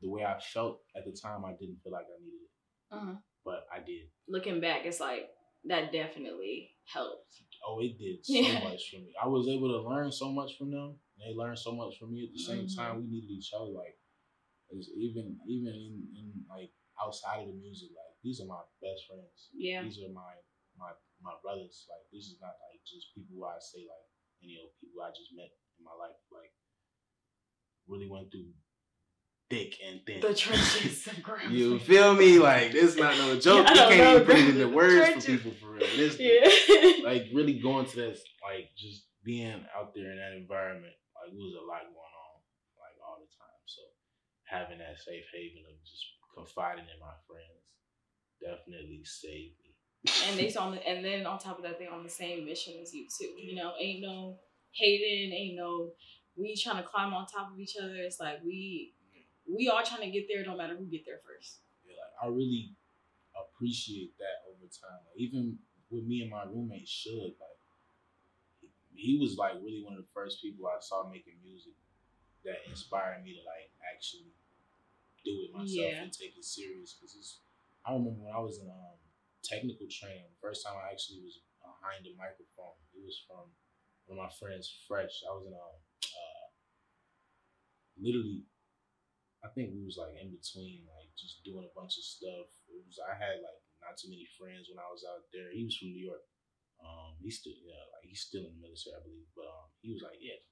[0.00, 3.14] the way I felt at the time, I didn't feel like I needed it, Uh-huh.
[3.44, 4.08] but I did.
[4.28, 5.30] Looking back, it's like
[5.64, 7.34] that definitely helped.
[7.66, 8.60] Oh, it did so Yeah.
[8.62, 9.12] much for me.
[9.20, 10.96] I was able to learn so much from them.
[11.18, 12.26] They learned so much from me.
[12.26, 12.76] At the same Mhm.
[12.76, 13.72] time, we needed each other.
[13.72, 13.98] Like,
[14.96, 16.70] even even in, in like
[17.02, 19.48] outside of the music, like these are my best friends.
[19.56, 19.82] Yeah.
[19.82, 20.34] These are my
[20.78, 21.86] my my brothers.
[21.90, 24.06] Like, this is not like just people I say like
[24.42, 26.18] any old people I just met in my life.
[26.30, 26.52] Like,
[27.88, 28.52] really went through
[29.50, 30.20] thick and thin.
[30.20, 31.08] The trenches.
[31.48, 32.38] You feel me?
[32.38, 33.66] Like, this is not no joke.
[33.66, 34.52] I you can't know, even put it bro.
[34.52, 35.88] in the words for people for real.
[35.96, 37.04] This Yeah.
[37.08, 41.40] like really going to this, like just being out there in that environment, like it
[41.40, 42.34] was a lot going on,
[42.76, 43.60] like all the time.
[43.64, 43.82] So
[44.44, 46.04] having that safe haven of just
[46.36, 47.64] confiding in my friends
[48.40, 49.67] definitely saved me.
[50.28, 52.74] And they on the, and then on top of that, they on the same mission
[52.80, 53.32] as you too.
[53.40, 54.38] You know, ain't no
[54.72, 55.92] hating, ain't no
[56.38, 57.96] we trying to climb on top of each other.
[57.96, 58.94] It's like we
[59.48, 61.60] we all trying to get there, no matter who get there first.
[61.84, 62.70] Yeah, like I really
[63.34, 65.02] appreciate that over time.
[65.10, 65.58] Like, even
[65.90, 67.58] with me and my roommate Shug, like
[68.94, 71.74] he, was like really one of the first people I saw making music
[72.44, 74.30] that inspired me to like actually
[75.24, 76.02] do it myself Yeah.
[76.02, 76.94] and take it serious.
[76.94, 77.40] Because it's,
[77.86, 78.97] I remember when I was in um,
[79.44, 83.50] technical training, the first time I actually was behind a microphone, it was from
[84.06, 85.22] one of my friends, Fresh.
[85.26, 86.46] I was in a uh,
[88.00, 88.48] literally
[89.44, 92.50] I think we was like in between, like just doing a bunch of stuff.
[92.66, 95.54] It was I had like not too many friends when I was out there.
[95.54, 96.24] He was from New York.
[96.82, 99.30] Um, he's still yeah, like he's still in the military, I believe.
[99.38, 100.42] But um, he was like, yeah,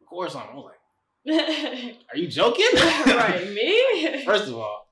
[0.00, 0.48] of course I'm.
[0.48, 0.82] I was like,
[2.08, 2.72] are you joking?
[3.12, 4.24] right, me.
[4.28, 4.88] First of all,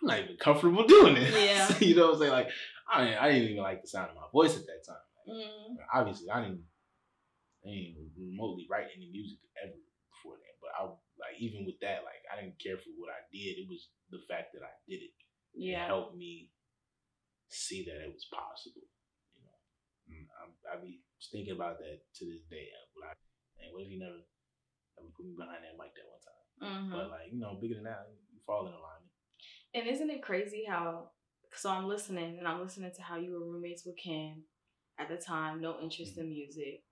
[0.00, 1.34] I'm not even comfortable doing this.
[1.34, 1.78] Yeah.
[1.80, 2.32] you know what I'm saying?
[2.32, 2.50] Like
[2.90, 5.06] I didn't, I didn't even like the sound of my voice at that time.
[5.28, 6.64] Mm, Obviously, I didn't,
[7.62, 10.56] I didn't remotely write any music ever before then.
[10.58, 10.88] But I
[11.20, 13.60] like even with that, like I didn't care for what I did.
[13.60, 15.12] It was the fact that I did it.
[15.54, 15.86] It yeah.
[15.86, 16.50] helped me
[17.48, 18.86] see that it was possible.
[19.36, 19.58] You know,
[20.08, 20.24] and
[20.66, 22.72] I, I be thinking about that to this day.
[22.96, 23.18] Like,
[23.60, 24.24] and what if you never,
[24.96, 26.40] never put me behind that mic that one time?
[26.60, 26.90] Mhm.
[26.90, 29.09] But like, you know, bigger than that, you fall in alignment.
[29.74, 31.10] And isn't it crazy how?
[31.54, 34.42] So I'm listening, and I'm listening to how you were roommates with Ken
[34.98, 36.20] at the time, no interest Mm-hmm.
[36.22, 36.82] in music,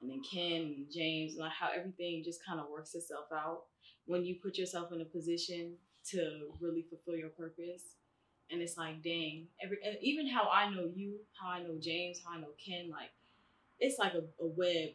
[0.00, 3.64] and then Ken and James, like how everything just kind of works itself out
[4.06, 5.76] when you put yourself in a position
[6.10, 7.96] to really fulfill your purpose.
[8.50, 12.36] And it's like, dang, every even how I know you, how I know James, how
[12.36, 13.10] I know Ken, like
[13.80, 14.90] it's like a, a web,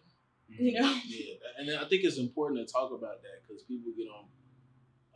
[0.47, 0.93] you know.
[1.05, 4.25] Yeah, and I think it's important to talk about that because people get on,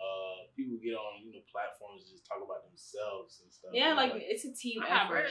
[0.04, 3.72] uh, people get on you know platforms to just talk about themselves and stuff.
[3.74, 5.28] Yeah, And, like it's a team effort.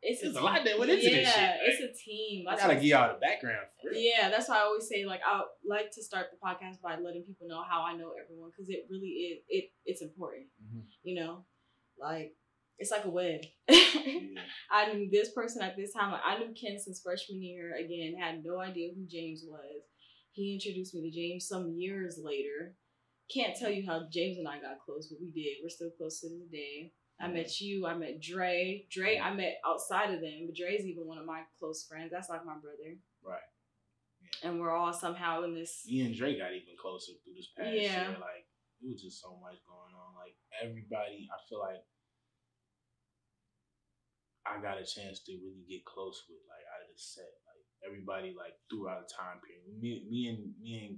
[0.00, 1.58] It's, There's a team- lot that went into yeah, this shit, right?
[1.66, 2.46] it's a team.
[2.48, 3.66] I gotta give y'all the background.
[3.82, 3.98] For real.
[3.98, 7.24] Yeah, that's why I always say like I like to start the podcast by letting
[7.26, 10.46] people know how I know everyone because it really is it it's important.
[10.62, 10.82] Mhm.
[11.02, 11.44] You know,
[11.98, 12.34] like
[12.78, 13.40] it's like a web.
[13.68, 14.38] Yeah.
[14.70, 16.12] I knew this person at this time.
[16.12, 17.74] Like, I knew Ken since freshman year.
[17.74, 19.82] Again, had no idea who James was.
[20.30, 22.76] He introduced me to James some years later.
[23.32, 25.60] Can't tell you how James and I got close, but we did.
[25.62, 26.92] We're still close to this day.
[27.20, 27.84] I met you.
[27.86, 28.86] I met Dre.
[28.90, 32.10] Dre, I met outside of them, but Dre's even one of my close friends.
[32.12, 32.94] That's like my brother.
[33.26, 33.42] Right.
[34.44, 35.82] And we're all somehow in this.
[35.86, 38.14] Me and Dre got even closer through this past Yeah.
[38.14, 38.16] year.
[38.22, 38.46] Like
[38.80, 40.14] it was just so much going on.
[40.14, 41.82] Like everybody, I feel like
[44.46, 47.28] I got a chance to really get close with like out of the set.
[47.50, 49.66] Like everybody like throughout the time period.
[49.74, 50.94] Me, me and me and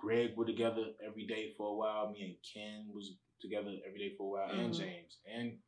[0.00, 2.10] Greg were together every day for a while.
[2.10, 4.78] Me and Ken was together every day for a while, and Mhm.
[4.78, 5.58] James and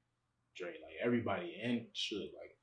[0.57, 0.71] Dre.
[0.83, 2.33] Like everybody and Suge.
[2.35, 2.57] Like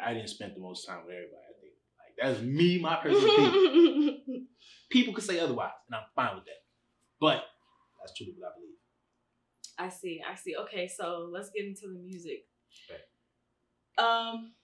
[0.00, 1.42] I didn't spend the most time with everybody.
[1.48, 4.46] I think like that's me, my personal people
[4.90, 6.62] people could say otherwise, and I'm fine with that.
[7.20, 7.44] But
[8.00, 8.74] that's truly what I believe.
[9.80, 10.22] I see.
[10.28, 10.56] I see.
[10.56, 12.46] Okay, so let's get into the music.
[12.90, 13.00] Okay.
[13.98, 14.54] Um,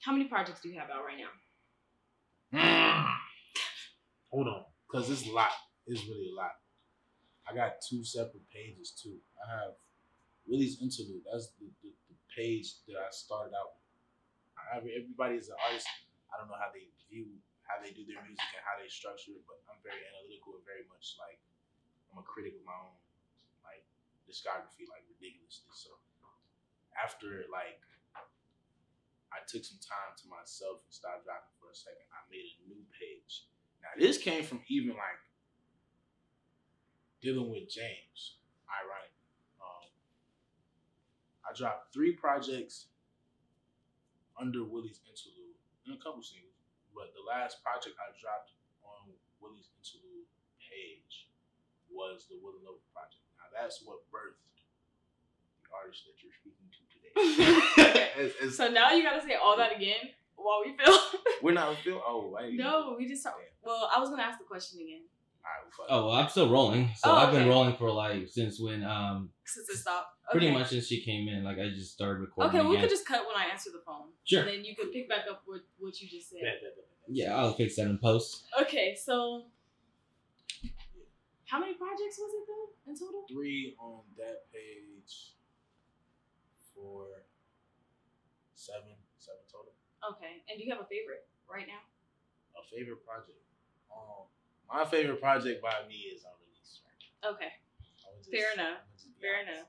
[0.00, 1.30] how many projects do you have out right now?
[4.30, 5.50] Hold on, because it's a lot.
[5.90, 6.54] It's really a lot.
[7.50, 9.18] I got two separate pages too.
[9.42, 9.74] I have
[10.46, 11.26] Willie's interlude.
[11.26, 13.74] That's the, the, the page that I started out.
[13.74, 13.82] with.
[14.54, 15.90] I, everybody is an artist.
[16.30, 17.26] I don't know how they view,
[17.66, 19.42] how they do their music, and how they structure it.
[19.50, 21.42] But I'm very analytical and very much like
[22.14, 22.94] I'm a critic of my own
[23.66, 23.82] like
[24.30, 25.74] discography, like ridiculously.
[25.74, 25.98] So
[26.94, 27.82] after like
[29.34, 32.70] I took some time to myself and stopped dropping for a second, I made a
[32.70, 33.50] new page.
[33.84, 35.20] Now this came from even like
[37.22, 38.36] dealing with James,
[38.68, 39.28] ironically.
[39.60, 39.84] Um,
[41.44, 42.86] I dropped three projects
[44.40, 46.56] under Willie's interlude and a couple singles,
[46.96, 48.52] but the last project I dropped
[48.84, 50.26] on Willie's interlude
[50.60, 51.28] page
[51.92, 53.22] was the WillyNova project.
[53.38, 54.40] Now that's what birthed
[55.62, 57.12] the artist that you're speaking to today.
[58.14, 60.98] It's- it's- So now you gotta say all that again while we film.
[61.42, 62.00] we're not feel.
[62.06, 63.26] Oh, I no, we just.
[63.62, 65.02] Well, I was gonna ask the question again
[65.44, 66.90] All right, well, fuck Oh, well, I'm still rolling.
[66.96, 70.08] So Oh, I've been rolling for like since when um since it stopped.
[70.30, 71.44] pretty much since she came in.
[71.44, 72.50] Like I just started recording.
[72.60, 72.82] Okay, we again.
[72.82, 74.08] could just cut when I answer the phone.
[74.24, 74.40] Sure.
[74.40, 76.40] And then you could pick back up what what you just said.
[77.08, 78.44] Yeah, I'll fix that in post.
[78.60, 79.44] Okay, so
[81.46, 83.24] how many projects was it though in total?
[83.30, 85.34] three on that page
[86.74, 87.04] for
[88.54, 89.73] seven, seven total.
[90.12, 91.80] Okay, and do you have a favorite right now?
[92.58, 93.38] A favorite project.
[93.90, 94.28] Um,
[94.68, 96.82] my favorite project by me is unreleased.
[96.84, 97.32] Right?
[97.32, 97.52] Okay,
[98.18, 98.84] just- Fair enough.
[98.84, 99.52] would just be fair honest.
[99.56, 99.68] enough.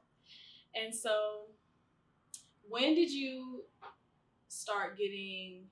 [0.75, 1.47] And so,
[2.67, 3.63] when did you
[4.49, 5.69] start getting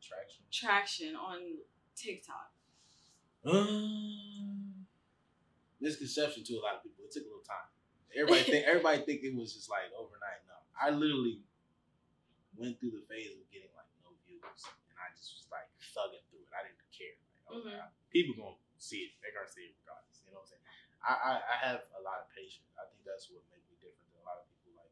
[0.00, 0.42] Traction.
[0.50, 1.38] traction on
[1.94, 2.52] TikTok?
[3.44, 4.86] Um,
[5.80, 7.04] misconception to a lot of people.
[7.04, 7.68] It took a little time.
[8.16, 10.40] Everybody think everybody think it was just like overnight.
[10.48, 11.40] No, I literally
[12.58, 14.42] went through the phase of getting like no views,
[14.90, 16.52] and I just was like thugging through it.
[16.52, 17.14] I didn't care.
[17.46, 17.78] Like, oh, Mhm.
[17.78, 19.16] God, people gonna see it.
[19.22, 20.20] They're gonna see it regardless.
[20.26, 20.66] You know what I'm saying?
[20.98, 22.66] I, I I have a lot of patience.
[22.74, 24.74] I think that's what made me different than a lot of people.
[24.74, 24.90] Like,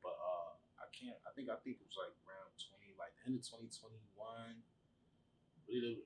[0.00, 1.20] but uh, I can't.
[1.28, 4.00] I think I think it was like around twenty, like the end of twenty twenty
[4.16, 4.64] one.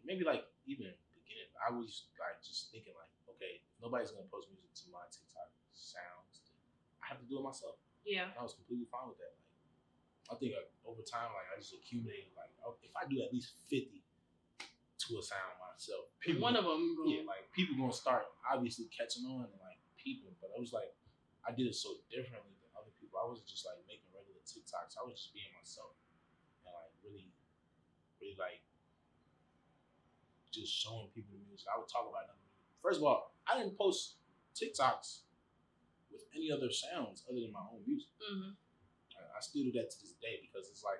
[0.04, 1.50] Maybe like even beginning.
[1.60, 6.50] I was like just thinking like, okay, nobody's gonna post music to my TikTok sounds.
[7.02, 7.76] I have to do it myself.
[8.06, 8.30] Yeah.
[8.32, 9.34] And I was completely fine with that.
[9.36, 9.47] Like,
[10.28, 13.32] I think like, over time, like I just accumulated like oh, if I do at
[13.32, 14.04] least fifty
[15.08, 16.84] to a sound myself, people One of them.
[17.08, 20.34] yeah, like people gonna start obviously catching on and like peeping.
[20.42, 20.90] But I was like,
[21.46, 23.16] I did it so differently than other people.
[23.16, 24.98] I wasn't just like making regular TikToks.
[25.00, 25.94] I was just being myself
[26.66, 27.30] and like really,
[28.20, 28.60] really like
[30.52, 31.68] just showing people the music.
[31.72, 32.36] I would talk about it.
[32.82, 34.18] First of all, I didn't post
[34.58, 35.24] TikToks
[36.10, 38.10] with any other sounds other than my own music.
[38.18, 38.58] hmm
[39.38, 40.98] I, still do that to this day because it's like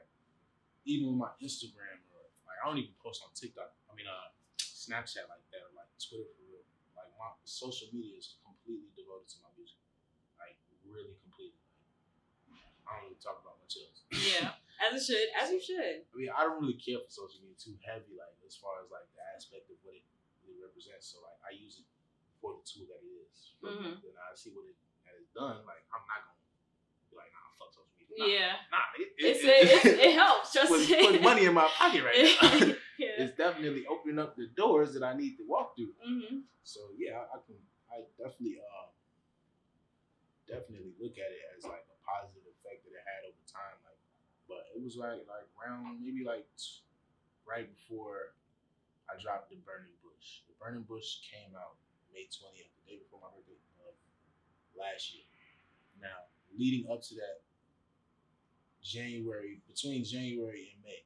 [0.86, 3.74] even with my Instagram or like I don't even post on TikTok.
[3.91, 4.30] I mean uh
[4.62, 6.62] Snapchat like that or like Twitter for real.
[6.95, 9.82] Like my social media is completely devoted to my music,
[10.39, 10.55] like
[10.86, 11.59] really completely.
[12.89, 14.07] I don't really talk about much else.
[14.16, 16.09] Yeah, as it should, as you should.
[16.09, 18.89] I mean, I don't really care for social media too heavy, like as far as
[18.89, 20.07] like the aspect of what it
[20.47, 21.12] really represents.
[21.12, 21.89] So like I use it
[22.41, 23.53] for the tool that it is.
[23.61, 24.01] Mhm.
[24.01, 25.68] Then I see what it has done.
[25.68, 26.41] Like I'm not gonna
[27.12, 28.07] be like, nah, fuck social media.
[28.18, 30.52] Nah, Yeah, nah, it, it, it, it helps.
[30.52, 32.48] Just put, put money in my pocket right now.
[32.98, 33.22] yeah.
[33.22, 35.94] it's definitely opening up the doors that I need to walk through.
[36.02, 37.56] hmm So yeah, I, I can
[37.88, 38.88] I definitely uh
[40.48, 43.76] definitely look at it as like a positive effect that it had over time.
[43.84, 44.00] Like,
[44.48, 46.82] but it was like like around maybe like t-
[47.46, 48.32] right before
[49.08, 50.44] I dropped the Burning Bush.
[50.48, 51.76] The Burning Bush came out
[52.12, 53.94] May twentieth, the day before my birthday of
[54.76, 55.24] last year.
[56.00, 57.42] Now, leading up to that,
[58.82, 61.04] January between January and May,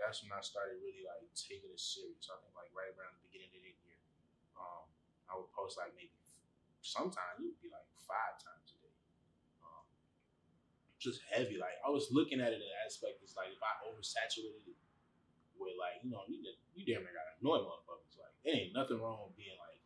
[0.00, 2.28] that's when I started really like taking it serious.
[2.30, 4.00] I think like right around the beginning of the year
[4.60, 4.84] um,
[5.32, 6.12] I would post like maybe
[6.84, 8.96] sometimes it would be like five times a day.
[9.64, 9.84] Um,
[11.00, 11.56] just heavy.
[11.56, 14.78] Like I was looking at it in the aspect is like if I oversaturated it
[15.56, 16.40] with like, you know, you,
[16.76, 18.16] you damn near gotta annoy motherfuckers.
[18.20, 19.80] Like it ain't nothing wrong with being like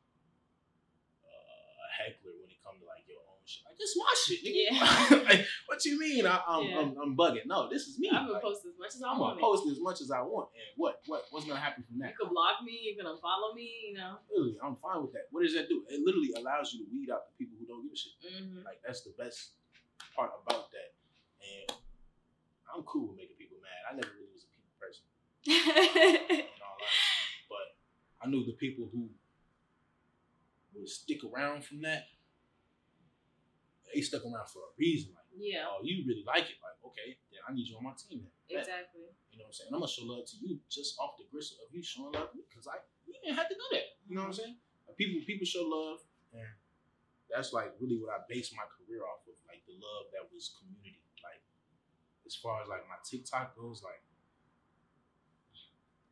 [1.27, 3.63] uh, a heckler when it comes to like your own shit.
[3.67, 4.63] Like it's my shit, nigga.
[4.73, 5.19] Yeah.
[5.29, 6.27] like, what you mean?
[6.27, 6.79] I, I'm, Yeah.
[6.81, 7.47] I'm I'm bugging.
[7.47, 8.09] No, this is me.
[8.11, 9.37] I'm gonna Like, post as much as I I'm want.
[9.37, 12.11] gonna post as much as I want, and what what what's gonna happen from that?
[12.13, 12.73] You can block me.
[12.91, 13.91] You can unfollow me.
[13.93, 14.17] You know.
[14.31, 15.29] Literally, I'm fine with that.
[15.31, 15.85] What does that do?
[15.89, 18.13] It literally allows you to weed out the people who don't give a shit.
[18.25, 19.53] hmm Like that's the best
[20.17, 20.91] part about that.
[21.45, 21.77] And
[22.75, 23.81] I'm cool with making people mad.
[23.91, 25.05] I never really was a people person,
[26.25, 26.49] honesty.
[27.51, 27.67] But
[28.23, 29.09] I knew the people who
[30.75, 32.07] would stick around from that.
[33.95, 35.15] They stuck around for a reason.
[35.15, 35.71] Like, yeah.
[35.71, 36.59] oh, you really like it.
[36.59, 38.27] Like, okay, then I need you on my team.
[38.27, 38.59] Then.
[38.61, 39.07] Exactly.
[39.31, 39.71] You know what I'm saying?
[39.71, 42.39] I'm gonna show love to you just off the gristle of you showing love to
[42.39, 43.87] me because I you didn't have to do that.
[44.07, 44.57] You know what I'm saying?
[44.99, 46.03] People people show love,
[46.35, 46.47] and
[47.31, 50.55] that's like really what I base my career off of, like the love that was
[50.59, 51.03] community.
[51.23, 51.43] Like
[52.27, 54.03] as far as like my TikTok goes, like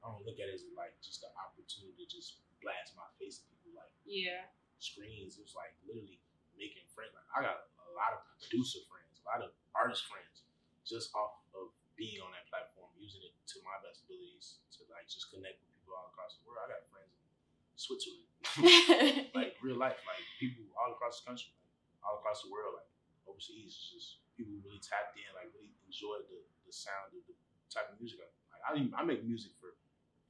[0.02, 3.42] I don't look at it as like just an opportunity to just blast my face
[3.42, 4.50] at people like Yeah.
[4.82, 5.38] screens.
[5.38, 6.18] It was like literally
[6.58, 7.14] making friends.
[7.14, 10.48] Like I got a lot of producer friends, a lot of artist friends,
[10.88, 15.06] just off of being on that platform, using it to my best abilities to like
[15.06, 16.64] just connect with people all across the world.
[16.64, 18.26] I got friends in Switzerland,
[19.38, 21.52] like real life, like people all across the country,
[21.92, 22.88] like all across the world, like
[23.28, 23.76] overseas.
[23.76, 27.36] It's just people really tapped in, like really enjoyed the, the sound of the
[27.68, 28.18] type of music.
[28.24, 28.26] I,
[28.56, 29.76] like I, I make music for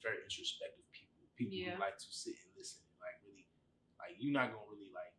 [0.03, 1.79] very introspective people, people Yeah.
[1.79, 3.47] who like to sit and listen, and like really,
[4.03, 5.15] like you're not gonna really like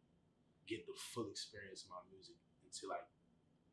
[0.68, 2.36] get the full experience of my music
[2.66, 3.06] until like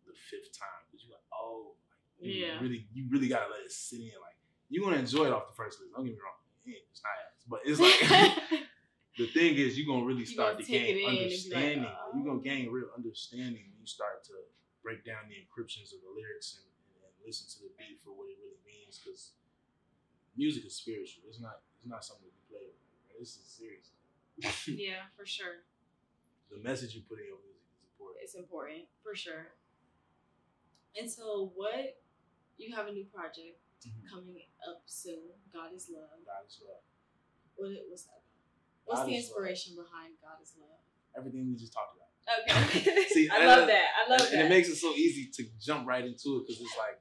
[0.06, 1.74] the fifth time because you're like, oh,
[2.20, 2.60] like, you Yeah.
[2.60, 4.12] really, you really gotta let it sit in.
[4.20, 4.36] Like
[4.68, 5.92] you're gonna enjoy it off the first listen.
[5.94, 7.98] Don't get me wrong, it's not ass, but it's like
[9.18, 11.86] the thing is you're gonna really start to gain in and be like, understanding.
[11.90, 12.10] oh.
[12.14, 14.34] You're gonna gain real understanding when you start to
[14.82, 18.10] break down the encryptions of the lyrics and, and, and listen to the beat for
[18.16, 18.96] what it really means.
[19.00, 19.32] Because
[20.36, 21.24] music is spiritual.
[21.28, 21.60] It's not.
[21.80, 23.18] It's not something to be played with.
[23.20, 23.88] This is serious.
[24.68, 25.64] yeah, for sure.
[26.50, 28.18] The message you put in your music is important.
[28.24, 29.54] It's important for sure.
[30.98, 31.96] And so, what
[32.58, 34.08] you have a new project Mhm.
[34.10, 35.30] coming up soon?
[35.52, 36.10] God is love.
[36.26, 36.82] God is love.
[37.56, 38.22] What it what's that?
[38.84, 39.38] What's God the is love.
[39.38, 40.80] inspiration behind God is love?
[41.16, 42.08] Everything we just talked about.
[42.42, 43.06] Okay.
[43.08, 43.88] See, I love that- that.
[44.06, 44.34] I love and, that.
[44.34, 47.00] and it makes it so easy to jump right into it because it's like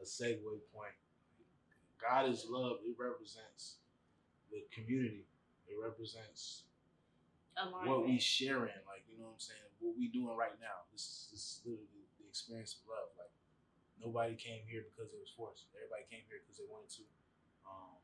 [0.00, 0.94] a segue point.
[2.00, 2.78] God is love.
[2.84, 3.76] It represents
[4.50, 5.26] the community.
[5.66, 6.64] It represents
[7.84, 10.86] what we sharing, like you know what I'm saying, what we doing right now.
[10.94, 13.10] This is this is literally the experience of love.
[13.18, 13.34] Like
[13.98, 15.66] nobody came here because it was forced.
[15.74, 17.04] Everybody came here because they wanted to.
[17.66, 17.98] Um,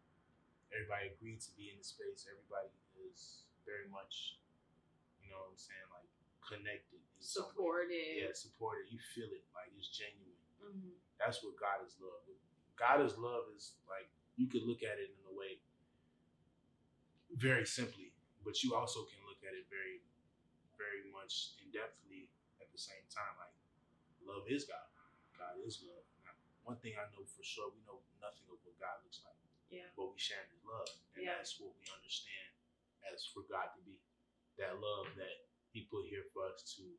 [0.74, 2.26] everybody agreed to be in the space.
[2.26, 2.74] Everybody
[3.06, 4.36] is very much,
[5.22, 6.08] you know what I'm saying, like
[6.44, 7.00] connected.
[7.22, 7.96] Supported.
[7.96, 8.92] Yeah, supported.
[8.92, 10.36] You feel it, like it's genuine.
[10.60, 10.92] Mhm.
[11.16, 12.20] That's what God is love.
[12.76, 15.62] God is love is like you could look at it in a way
[17.32, 18.12] very simply,
[18.44, 20.00] but you also can look at it very,
[20.80, 22.32] very much in depthly
[22.64, 23.36] at the same time.
[23.36, 23.52] Like
[24.24, 24.88] love is God.
[25.36, 26.00] God is love.
[26.64, 29.36] One thing I know for sure, we know nothing of what God looks like,
[29.68, 29.84] Yeah.
[29.92, 31.36] but we share His love, and Yeah.
[31.36, 32.56] that's what we understand
[33.12, 34.00] as for God to be.
[34.56, 35.44] That love that
[35.76, 36.96] He put here for us to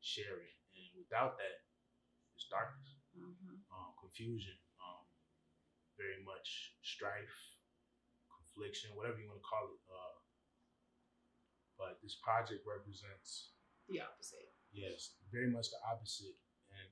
[0.00, 1.60] share it, and without that,
[2.32, 3.60] it's darkness Mhm.
[3.70, 5.04] um, confusion, um,
[5.98, 7.52] very much strife,
[8.32, 9.80] confliction, whatever you want to call it.
[9.90, 10.15] Uh,
[11.78, 13.52] but this project represents,
[13.88, 14.48] The opposite.
[14.72, 16.36] yes, very much the opposite.
[16.72, 16.88] And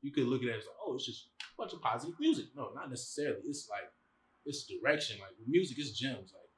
[0.00, 2.46] you could look at it as like, oh, it's just a bunch of positive music.
[2.54, 3.42] No, not necessarily.
[3.44, 3.90] It's like,
[4.46, 5.18] it's direction.
[5.20, 6.32] Like music is gems.
[6.32, 6.50] Like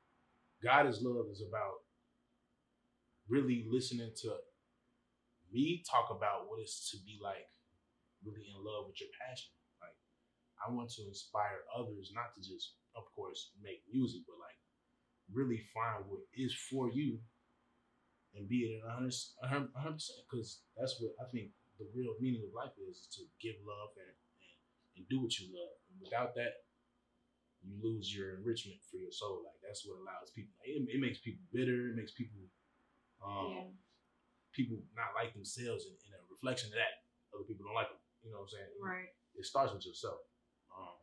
[0.63, 1.83] God is love is about
[3.29, 4.37] really listening to
[5.53, 7.49] me talk about what it's to be like
[8.25, 9.51] really in love with your passion.
[9.83, 9.97] Like
[10.63, 14.59] I want to inspire others not to just, of course, make music, but like
[15.33, 17.19] really find what is for you
[18.35, 19.15] and be it a hundred
[19.73, 20.21] percent.
[20.31, 23.91] Because that's what I think the real meaning of life is, is to give love
[23.97, 24.57] and, and,
[25.01, 25.75] and do what you love.
[25.91, 26.69] And without that,
[27.65, 29.45] you lose your enrichment for your soul.
[29.45, 30.55] Like that's what allows people.
[30.65, 31.93] It, it makes people bitter.
[31.93, 32.41] It makes people,
[33.21, 33.69] um, Yeah.
[34.57, 37.05] people not like themselves, and, and a reflection of that,
[37.37, 38.01] other people don't like them.
[38.25, 38.73] You know what I'm saying?
[38.81, 39.11] Right.
[39.37, 40.21] It starts with yourself.
[40.73, 40.97] Um,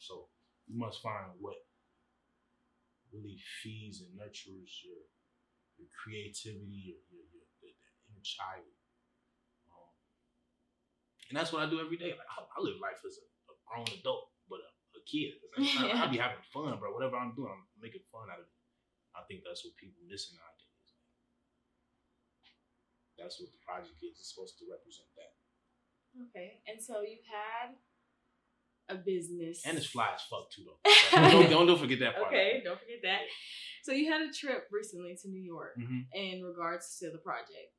[0.00, 0.28] so
[0.68, 1.56] you must find what
[3.12, 5.00] really feeds and nurtures your
[5.78, 8.68] your creativity, your your, your the, the inner child.
[9.70, 9.90] Um,
[11.30, 12.12] and that's what I do every day.
[12.12, 15.38] Like I, I live life as a, a grown adult, but a, a kid.
[15.56, 16.90] The same I be having fun, bro.
[16.90, 18.58] Whatever I'm doing, I'm making fun out of it.
[19.16, 20.68] I think that's what people missing nowadays.
[23.18, 24.22] That's what the project is.
[24.22, 25.34] It's supposed to represent that.
[26.30, 26.62] Okay.
[26.70, 27.74] And so you had
[28.88, 29.62] a business.
[29.66, 30.78] And it's fly as fuck too, though.
[31.22, 32.28] Like, don't, don't, don't forget that part.
[32.28, 33.20] Okay, don't forget that.
[33.82, 37.72] So you had a trip recently to New York hmm in regards to the project.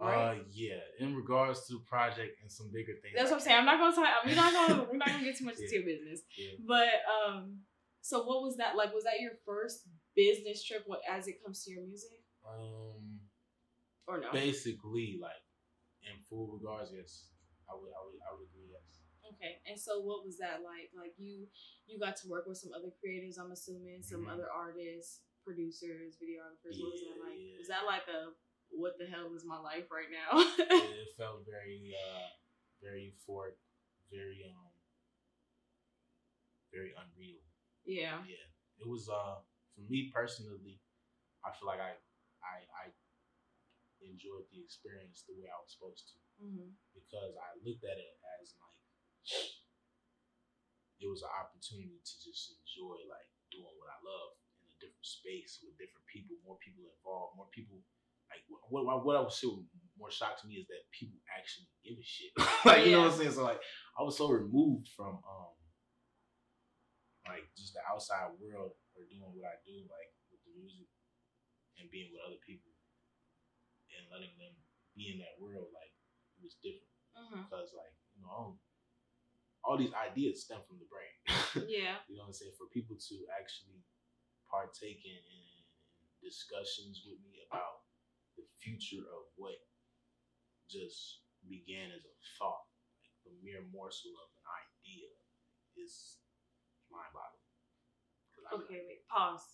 [0.00, 0.42] Uh, Right.
[0.52, 0.78] yeah.
[1.00, 3.14] In regards to the project and some bigger things.
[3.16, 3.56] That's I what I'm saying.
[3.58, 4.24] I'm can't- not gonna talk.
[4.26, 4.86] We're not gonna.
[4.90, 5.64] We're not gonna get too much Yeah.
[5.64, 6.20] into your business.
[6.36, 6.52] Yeah.
[6.68, 7.60] But um,
[8.02, 8.92] so what was that like?
[8.94, 10.82] Was that your first business trip?
[10.86, 13.20] What as it comes to your music, Um,
[14.06, 14.30] or no?
[14.32, 15.40] basically, like
[16.04, 17.32] in full regards, yes.
[17.66, 18.68] I would, I would, I would agree.
[18.70, 18.95] Yes.
[19.36, 19.60] Okay.
[19.68, 20.90] And so what was that like?
[20.96, 21.46] Like you,
[21.86, 23.36] you got to work with some other creators.
[23.38, 24.32] I'm assuming some Mhm.
[24.32, 26.80] other artists, producers, videographers.
[26.80, 27.38] What was that like?
[27.38, 27.58] yeah.
[27.58, 28.32] Was that like a
[28.70, 30.40] what the hell is my life right now?
[30.40, 32.26] it felt very, uh,
[32.82, 33.54] very euphoric,
[34.10, 34.72] very, um,
[36.72, 37.40] very unreal.
[37.84, 38.18] yeah.
[38.26, 38.46] Yeah,
[38.80, 39.08] it was.
[39.08, 39.40] Uh,
[39.74, 40.80] for me personally,
[41.44, 41.94] I feel like I,
[42.42, 42.84] I, I
[44.00, 46.18] enjoyed the experience the way I was supposed to.
[46.42, 48.75] hmm because I looked at it as like
[51.02, 54.30] it was an opportunity to just enjoy like doing what I love
[54.64, 57.82] in a different space with different people, more people involved, more people.
[58.32, 59.62] Like what what, what I was so
[59.94, 62.32] more shocked to me is that people actually give a shit.
[62.66, 63.36] like you know what I'm saying?
[63.38, 63.62] So like
[63.94, 65.54] I was so removed from um
[67.26, 70.86] like just the outside world or doing what I do like with the music
[71.78, 72.70] and being with other people
[73.94, 74.54] and letting them
[74.94, 75.92] be in that world like
[76.38, 78.62] it was different hmm because like you know I don't-
[79.66, 81.14] all these ideas stem from the brain
[81.68, 81.98] Yeah.
[82.06, 83.82] you know what i'm saying for people to actually
[84.46, 85.62] partake in, in, in
[86.22, 87.82] discussions with me about
[88.38, 89.58] the future of what
[90.70, 92.62] just began as a thought
[93.02, 95.10] like the mere morsel of an idea
[95.78, 96.22] is
[96.90, 97.42] mind-boggling
[98.34, 98.74] 'Cause I be Okay.
[98.78, 99.08] like, Wait.
[99.10, 99.46] Pause.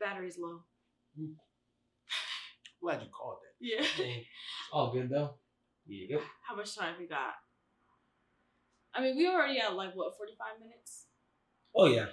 [0.00, 0.64] Battery's low.
[1.16, 1.34] Hmm.
[2.80, 3.86] glad you called that Yeah.
[4.72, 5.38] All good though.
[5.86, 6.22] Here you go.
[6.48, 7.34] How much time we got?
[8.94, 11.06] I mean, we already at like what, forty five minutes?
[11.74, 12.06] Oh yeah.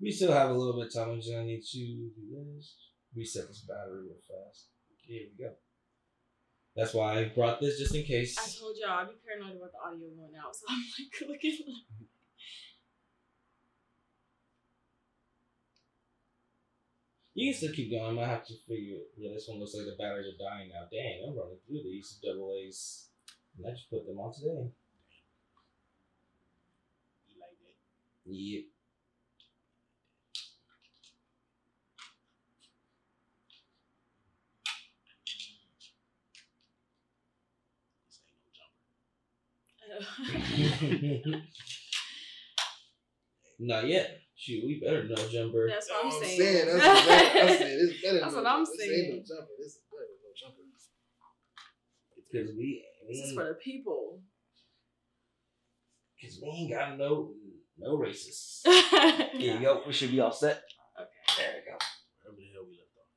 [0.00, 1.10] We still have a little bit of time.
[1.10, 2.10] I'm just gonna need to do
[2.56, 2.76] this.
[3.14, 4.68] Reset this battery real fast.
[5.06, 5.52] Here we go.
[6.74, 8.38] That's why I brought this just in case.
[8.38, 11.58] I told y'all I'd be paranoid about the audio going out, so I'm like looking.
[17.34, 18.04] You can still keep going.
[18.04, 18.96] I might have to figure.
[18.96, 19.08] It.
[19.16, 20.84] Yeah, this one looks like the batteries are dying now.
[20.92, 23.08] Dang, I'm running through these double A's.
[23.56, 24.68] And I just put them on today.
[27.28, 27.56] you like
[28.26, 28.64] that Yep.
[40.26, 41.38] this ain't no jumper
[43.58, 44.18] Not yet.
[44.36, 45.68] Shoot, we better know jumper.
[45.68, 46.66] That's what I'm That's saying.
[46.66, 47.94] That's, what I'm saying.
[48.02, 49.04] Better That's than what I'm this saying.
[49.04, 49.52] ain't no jumper.
[49.58, 50.62] This is better than no jumper.
[52.32, 54.20] Cause we, this is for the people.
[56.20, 57.34] cause we ain't got no
[57.78, 58.60] no racists.
[58.66, 59.30] okay.
[59.38, 59.82] Here you go.
[59.86, 60.62] We should be all set.
[60.98, 61.08] Okay.
[61.38, 61.76] There we go.
[62.22, 63.08] wherever the hell we left off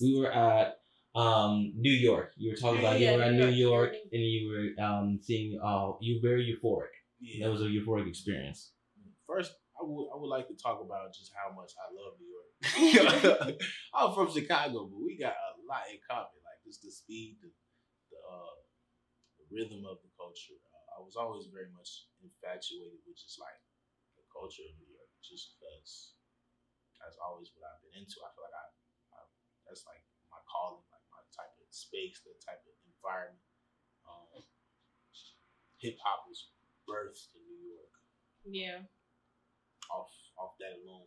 [0.00, 0.80] We were at
[1.14, 2.32] um New York.
[2.36, 3.92] You were talking about Yeah, you were at New New York.
[3.92, 6.94] York and you were um seeing uh you were very euphoric.
[7.20, 8.72] yeah That was a euphoric experience.
[9.26, 12.30] First, I would I would like to talk about just how much I love New
[12.36, 12.50] York.
[13.94, 16.38] I'm from Chicago, but we got a lot in common.
[16.48, 17.48] Like just the speed, the
[18.10, 18.56] the, uh,
[19.38, 20.56] the rhythm of the culture.
[20.98, 23.54] I was always very much infatuated with just like
[24.18, 26.18] the culture of New York, just because
[26.98, 28.18] that's always what I've been into.
[28.26, 28.66] I feel like I,
[29.14, 29.18] I
[29.70, 30.02] that's like
[30.34, 33.46] my calling, like my type of space, the type of environment.
[34.02, 34.42] Um,
[35.78, 36.50] Hip hop was
[36.90, 37.94] birthed in New York
[38.42, 38.82] Yeah.
[39.94, 41.06] off off that alone.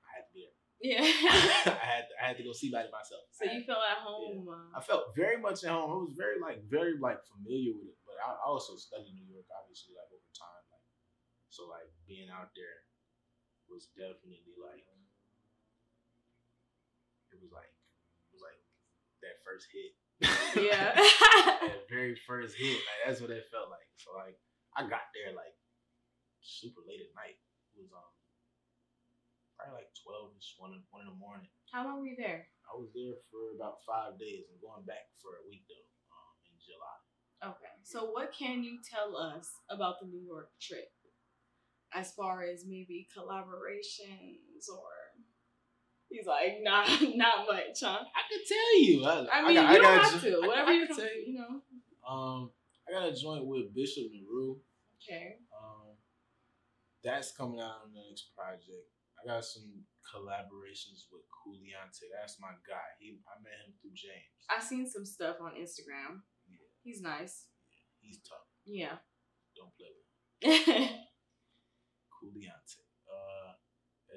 [0.00, 0.56] I had to be there.
[0.80, 1.04] Yeah.
[1.76, 3.28] I had I had to go see about it myself.
[3.32, 4.48] so I you had- feel at home.
[4.72, 5.90] I Uh, felt very much at home.
[5.92, 9.26] I was very like very like familiar with it, but I, I also studied New
[9.26, 10.64] York, obviously, like over time.
[10.70, 10.86] Like
[11.50, 12.86] so, like being out there
[13.66, 14.86] was definitely like
[17.34, 18.60] it was like it was like
[19.26, 19.98] that first hit.
[20.62, 20.94] yeah.
[21.66, 22.78] that very first hit.
[22.78, 23.90] Like that's what it felt like.
[23.98, 24.38] So like
[24.78, 25.58] I got there like
[26.38, 27.42] super late at night.
[27.74, 28.14] It was um
[29.58, 31.50] probably like twelve ish, one in one in the morning.
[31.74, 32.46] How long were you there?
[32.70, 36.34] I was there for about five days and going back for a week though, um,
[36.46, 36.98] in July.
[37.44, 37.74] Okay.
[37.82, 40.90] So what can you tell us about the New York trip?
[41.94, 44.90] As far as maybe collaborations or
[46.08, 46.84] he's like, nah,
[47.14, 48.00] not much, huh?
[48.02, 49.04] I could tell you.
[49.04, 50.46] I, I mean, got- you got don't have to.
[50.46, 51.22] Whatever I you come, tell you.
[51.26, 51.60] you know.
[52.08, 52.50] Um,
[52.88, 54.58] I got a joint with Bishop and Rue.
[55.02, 55.36] Okay.
[55.52, 55.96] Um,
[57.04, 58.88] that's coming out on the next project.
[59.22, 62.08] I got some collaborations with Cooliante.
[62.12, 62.88] That's my guy.
[62.98, 64.44] He I met him through James.
[64.50, 66.20] I seen some stuff on Instagram.
[66.84, 67.48] Yeah, He's nice.
[68.00, 68.44] he's tough.
[68.68, 69.00] Yeah.
[69.56, 70.88] Don't play with him.
[72.12, 72.84] Cooliante.
[73.08, 73.52] Uh,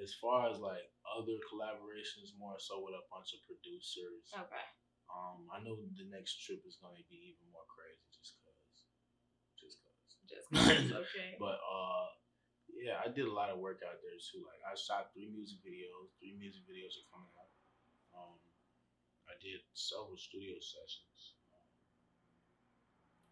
[0.03, 4.27] as far as like other collaborations, more so with a bunch of producers.
[4.35, 4.67] okay.
[5.07, 8.59] Um, I know the next trip is going to be even more crazy, just cause,
[9.55, 10.11] just cause.
[10.27, 11.31] Just 'cause, okay.
[11.41, 12.11] But uh,
[12.75, 14.43] yeah, I did a lot of work out there too.
[14.43, 16.11] Like I shot three music videos.
[16.19, 17.51] Three music videos are coming out.
[18.11, 18.37] Um,
[19.31, 21.36] I did several studio sessions.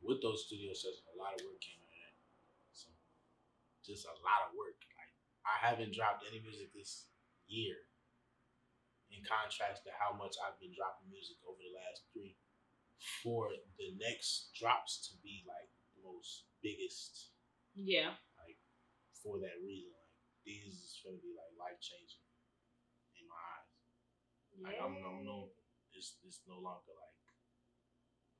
[0.05, 2.15] With those studio sessions, a lot of work came out of that.
[2.77, 2.93] So
[3.81, 4.77] just a lot of work.
[4.77, 7.09] Like I haven't dropped any music this
[7.49, 7.89] year.
[9.09, 12.37] In contrast to how much I've been dropping music over the last three,
[13.21, 17.33] for the next drops to be like the most biggest
[17.77, 18.17] yeah.
[18.41, 18.57] like
[19.21, 19.93] for that reason.
[19.93, 20.13] Like
[20.45, 22.25] these is gonna be like life changing
[23.17, 23.73] in my eyes.
[24.61, 25.53] Like I'm, I'm no,
[25.93, 27.15] it's it's no longer like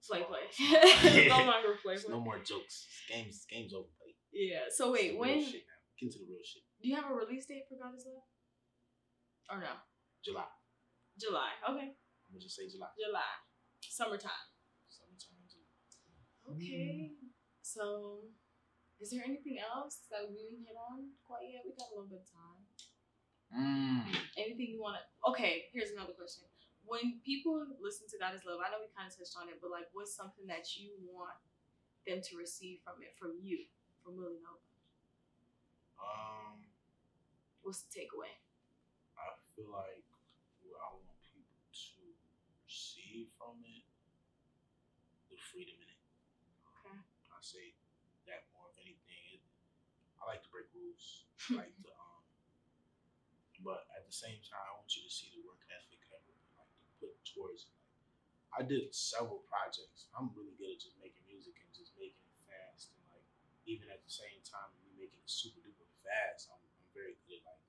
[0.10, 0.46] Play play.
[0.50, 2.14] it's no longer play It's play.
[2.14, 2.86] no more jokes.
[3.10, 3.90] Games games over.
[3.98, 4.14] Play.
[4.34, 4.70] Yeah.
[4.70, 5.60] So wait, It's when do.
[5.98, 6.62] Get into the real shit.
[6.84, 8.28] Do you have a release date for God is Love?
[9.50, 9.74] Or no?
[10.24, 10.50] July.
[11.18, 11.56] July.
[11.64, 11.90] Okay.
[11.96, 12.92] I'm gonna just say July.
[13.00, 13.34] July.
[13.82, 14.46] Summertime.
[14.92, 15.46] Summertime.
[15.48, 16.54] July.
[16.54, 17.16] Okay.
[17.64, 18.28] So
[19.00, 21.64] is there anything else that we didn't hit on quite yet?
[21.66, 22.62] We got a little bit of time.
[23.56, 24.04] Mm.
[24.38, 25.04] Anything you want to?
[25.32, 26.44] Okay, here's another question.
[26.86, 29.58] When people listen to God is Love, I know we kind of touched on it,
[29.58, 31.34] but like, what's something that you want
[32.06, 33.66] them to receive from it, from you,
[34.06, 34.62] from WillyNova?
[35.98, 36.62] Um,
[37.66, 38.30] What's the takeaway?
[39.18, 40.06] I feel like
[40.62, 41.98] what I want people to
[42.62, 43.90] receive from it,
[45.34, 46.02] the freedom in it.
[46.62, 46.94] Okay.
[46.94, 47.74] I say
[48.30, 49.42] that more of anything.
[49.42, 49.42] It,
[50.22, 51.26] I like to break rules.
[51.58, 52.22] I like to, um,
[53.66, 56.35] but at the same time, I want you to see the work ethic of it,
[57.02, 57.74] like put towards it.
[57.76, 57.92] Like,
[58.56, 60.08] I did several projects.
[60.16, 63.28] I'm really good at just making music and just making it fast, and like
[63.68, 66.48] even at the same time, me making it super duper fast.
[66.48, 67.60] I'm, I'm very good at like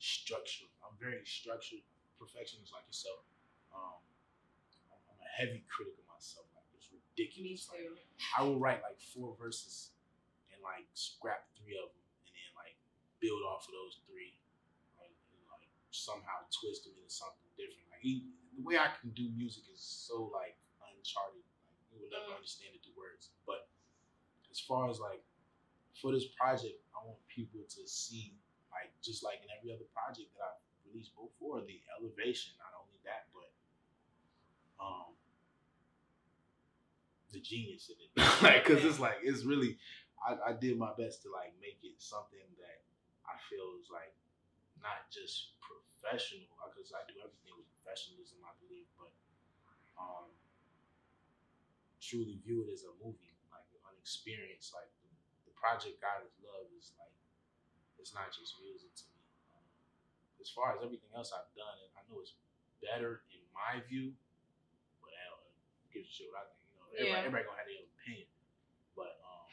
[0.00, 0.64] structure.
[0.80, 1.84] I'm very structured,
[2.16, 3.20] perfectionist like yourself.
[3.74, 4.00] Um,
[4.88, 6.48] I'm, I'm a heavy critic of myself.
[6.56, 7.68] Like it's Me ridiculous.
[7.68, 8.00] Like, too.
[8.32, 9.92] I will write like four verses
[10.48, 12.80] and like scrap three of them and then like
[13.20, 14.40] build off of those three,
[14.96, 17.84] like, and, like somehow twist them into something different.
[17.92, 18.04] Like
[18.56, 20.56] the way I can do music is so like
[20.90, 21.42] uncharted.
[21.42, 22.36] Like you will never Mm.
[22.38, 23.30] understand it through words.
[23.46, 23.68] But
[24.50, 25.22] as far as like
[26.00, 28.34] for this project, I want people to see
[28.70, 32.54] like just like in every other project that I've released before, the elevation.
[32.58, 33.50] Not only that, but
[34.82, 35.14] um
[37.32, 38.10] the genius in it.
[38.42, 39.78] like, cause it's like it's really,
[40.22, 42.78] I, I did my best to like make it something that
[43.26, 44.14] I feel is like
[44.78, 49.12] not just professional, because I do everything with professionalism, I believe, but
[50.00, 50.32] um
[52.00, 54.72] truly view it as a movie, like an experience.
[54.72, 55.08] Like the,
[55.48, 57.12] the project God is Love is like
[58.00, 59.20] it's not just music to me.
[59.52, 59.64] Um,
[60.40, 62.32] as far as everything else I've done, and I know it's
[62.80, 64.16] better in my view,
[65.04, 65.44] but I don't
[65.92, 66.64] give a shit what I think.
[66.72, 67.28] You know, everybody, Yeah.
[67.28, 68.28] everybody gonna have their own opinion.
[68.96, 69.48] But um,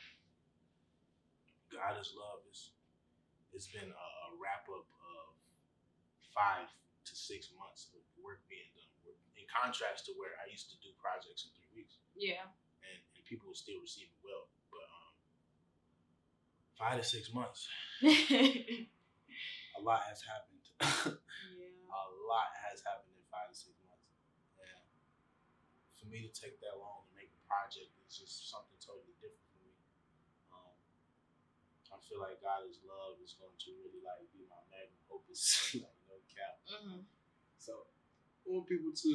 [1.71, 2.71] God is Love is
[3.51, 5.27] it's been a, a wrap up of
[6.31, 6.67] five
[7.05, 8.87] to six months of work being done.
[9.37, 12.45] In contrast to where I used to do projects in three weeks Yeah.
[12.85, 14.47] and, and people will still receive it well.
[14.69, 15.13] But um,
[16.77, 17.65] five to six months,
[18.05, 20.65] a lot has happened.
[21.51, 21.67] Yeah.
[21.91, 24.07] A lot has happened in five to six months.
[24.61, 24.79] And
[25.99, 29.43] for me to take that long to make a project is just something totally different
[29.51, 29.73] for me.
[30.55, 30.71] Um,
[31.91, 35.03] I I feel like God is love is going to really like be my magnum
[35.11, 35.43] opus,
[35.83, 36.59] like no cap.
[36.67, 37.07] Mm-hmm.
[37.55, 37.87] So
[38.43, 39.11] I want people to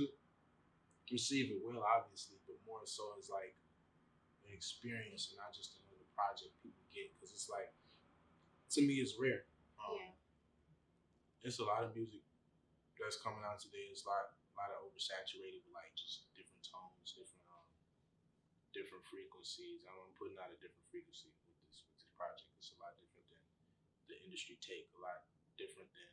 [1.12, 3.52] receive it well, obviously, but more so as like
[4.48, 7.12] an experience and not just another project people get.
[7.14, 7.70] Because it's like,
[8.74, 9.44] to me, it's rare.
[9.76, 10.14] Um, Yeah.
[11.46, 12.26] It's a lot of music
[12.98, 13.86] that's coming out today.
[13.94, 17.70] It's a lot, a lot of oversaturated with like just different tones, different, um,
[18.74, 19.86] different frequencies.
[19.86, 22.50] I'm putting out a different frequency with this with this project.
[22.58, 23.38] It's a lot different than
[24.10, 24.90] the industry take.
[24.98, 25.22] A lot
[25.54, 26.10] different than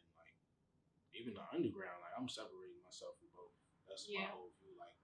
[1.18, 2.02] even the underground.
[2.04, 3.54] Like I'm separating myself from both.
[3.90, 4.28] That's Yeah.
[4.28, 4.74] my whole view.
[4.78, 4.96] Like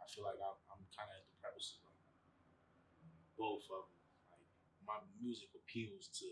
[0.00, 1.94] I feel like I'm, I'm kind of at the premises of
[3.36, 4.00] both of them.
[4.30, 4.46] Like
[4.86, 6.28] my music appeals to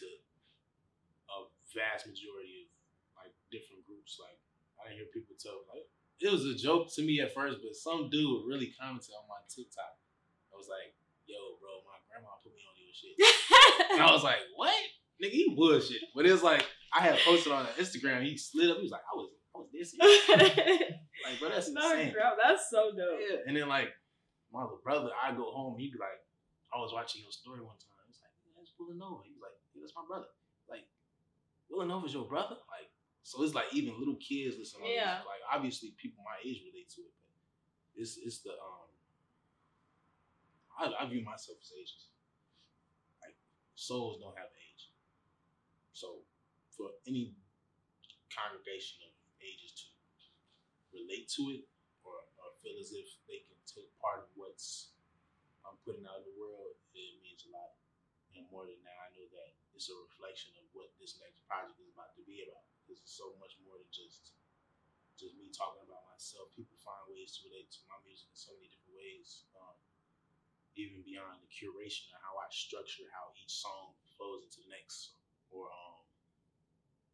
[0.00, 0.06] to
[1.28, 1.36] a
[1.76, 2.68] vast majority of
[3.20, 4.16] like different groups.
[4.20, 4.38] Like
[4.80, 5.86] I hear people tell like
[6.22, 9.42] it was a joke to me at first, but some dude really commented on my
[9.50, 9.98] TikTok.
[10.52, 10.94] I was like,
[11.26, 13.18] "Yo, bro, my grandma put me on your shit,"
[13.90, 14.70] and I was like, "What,
[15.22, 15.34] nigga?
[15.34, 18.22] You bullshit." But it's like I had posted on Instagram.
[18.22, 18.76] He slid up.
[18.76, 19.94] He was like, "I was, I was this."
[21.22, 22.14] Like, bro, that's no, insane.
[22.18, 23.20] that's so dope.
[23.22, 23.46] Yeah.
[23.46, 23.94] And then like
[24.52, 26.18] my little brother, I go home, he'd be like,
[26.74, 28.02] I was watching your story one time.
[28.10, 29.22] He's like, yeah, that's WillyNova.
[29.24, 30.28] He was like, yeah, that's my brother.
[30.66, 30.84] Like,
[31.70, 32.58] WillyNova's your brother?
[32.68, 32.90] Like,
[33.22, 35.22] so it's like even little kids listen Yeah.
[35.22, 37.30] Like obviously people my age relate to it, but
[37.94, 38.90] it's it's the um
[40.74, 42.10] I, I view myself as ages.
[43.22, 43.38] Like
[43.78, 44.50] souls don't have.
[46.02, 46.26] So
[46.74, 47.38] for any
[48.34, 49.86] congregation of ages to
[50.90, 51.62] relate to it
[52.02, 54.90] or, or feel as if they can take part of what's
[55.62, 57.78] I'm putting out in the world, it means a lot.
[58.34, 61.78] And more than that, I know that it's a reflection of what this next project
[61.78, 62.66] is about to be about.
[62.82, 64.34] Because it's so much more than just
[65.14, 66.50] just me talking about myself.
[66.58, 69.46] People find ways to relate to my music in so many different ways.
[69.54, 69.78] Um,
[70.74, 75.20] even beyond the curation of how I structure how each song flows into the next,
[75.52, 75.96] or um,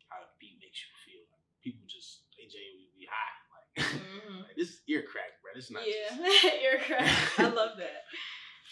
[0.09, 1.23] how the beat makes you feel.
[1.29, 3.37] Like people just they genuinely be high.
[3.53, 3.69] Like,
[4.09, 4.47] Mhm.
[4.49, 5.53] like, this is ear crack, bro.
[5.55, 6.81] This is not Yeah, just you're.
[6.89, 8.07] I love that.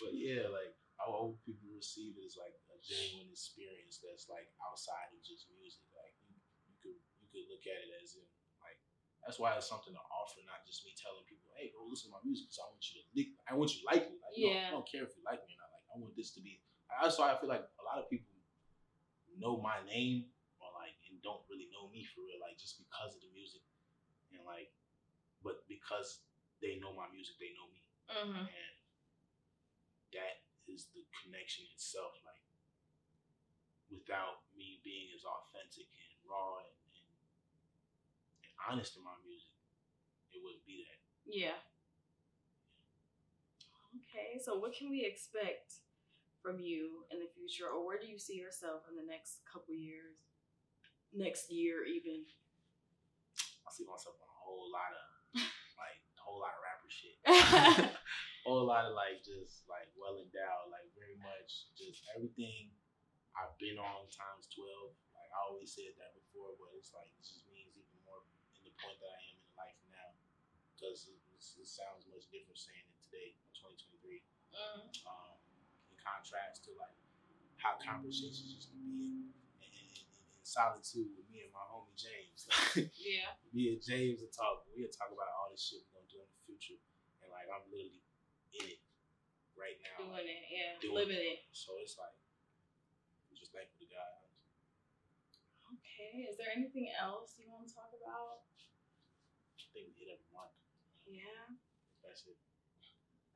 [0.01, 4.49] but yeah, like I hope people receive it as like a genuine experience that's like
[4.65, 5.85] outside of just music.
[5.93, 6.33] Like you,
[6.71, 8.25] you could you could look at it as in
[8.65, 8.81] like
[9.23, 12.17] that's why it's something to offer, not just me telling people, hey, go listen to
[12.17, 13.05] my music because I want you to
[13.51, 14.17] I want you to like me.
[14.23, 14.67] Like no, Yeah.
[14.67, 15.71] I don't care if you like me or not.
[15.75, 16.63] Like I want this to be.
[16.89, 18.31] That's why I feel like a lot of people
[19.39, 20.29] know my name
[20.61, 23.63] or like and don't really know me for real, like just because of the music.
[24.35, 24.73] And like,
[25.45, 26.25] but because
[26.61, 27.83] they know my music, they know me.
[28.07, 28.77] Hmm and
[30.15, 32.43] that is the connection itself like
[33.91, 37.11] without me being as authentic and raw and, and,
[38.43, 39.53] and honest in my music
[40.35, 41.01] it wouldn't be that.
[41.25, 41.59] Yeah.
[43.97, 45.81] Okay, so what can we expect
[46.47, 49.75] from you in the future, or where do you see yourself in the next couple
[49.75, 50.23] years,
[51.11, 52.23] next year even?
[53.67, 55.43] i see myself on a whole lot of
[55.83, 57.19] like a whole lot of rapper shit.
[57.27, 57.91] A
[58.47, 62.71] whole lot of like just like well endowed like very much just everything
[63.35, 67.27] i've been on times 12 like i always said that before but it's like it
[67.27, 68.23] just means even more
[68.55, 70.15] in the point that i am in life now
[70.79, 74.23] because it, it sounds much different saying it today in 2023
[74.57, 75.37] Mm, um,
[76.07, 76.95] contrast to like
[77.59, 79.27] how conversations used to be in,
[79.59, 82.47] in, in, in solitude with me and my homie James.
[82.95, 83.35] yeah.
[83.51, 84.63] me and James would talk.
[84.71, 86.79] We'd talk about all this shit we're gonna do in the future,
[87.27, 88.07] and like I'm literally
[88.55, 88.81] in it
[89.59, 90.07] right now.
[90.07, 90.47] Doing like, it.
[90.47, 90.79] Yeah.
[90.79, 91.43] doing Living it.
[91.51, 92.15] So it's like
[93.27, 94.15] I'm just thankful to God.
[95.75, 96.31] Okay.
[96.31, 98.47] Is there anything else you want to talk about?
[99.59, 100.55] I think we hit every mark.
[101.09, 101.59] Yeah.
[102.07, 102.39] That's it.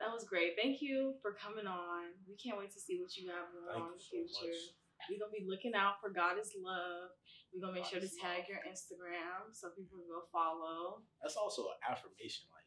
[0.01, 0.57] That was great.
[0.57, 2.17] Thank you for coming on.
[2.25, 4.41] We can't wait to see what you have going Thank on in the you so
[4.41, 4.57] future.
[4.57, 5.09] much.
[5.13, 7.13] We're gonna be looking out for God is Love.
[7.53, 8.51] We're gonna make God sure to tag Love.
[8.53, 11.05] your Instagram so people can go follow.
[11.21, 12.49] That's also an affirmation.
[12.53, 12.65] Like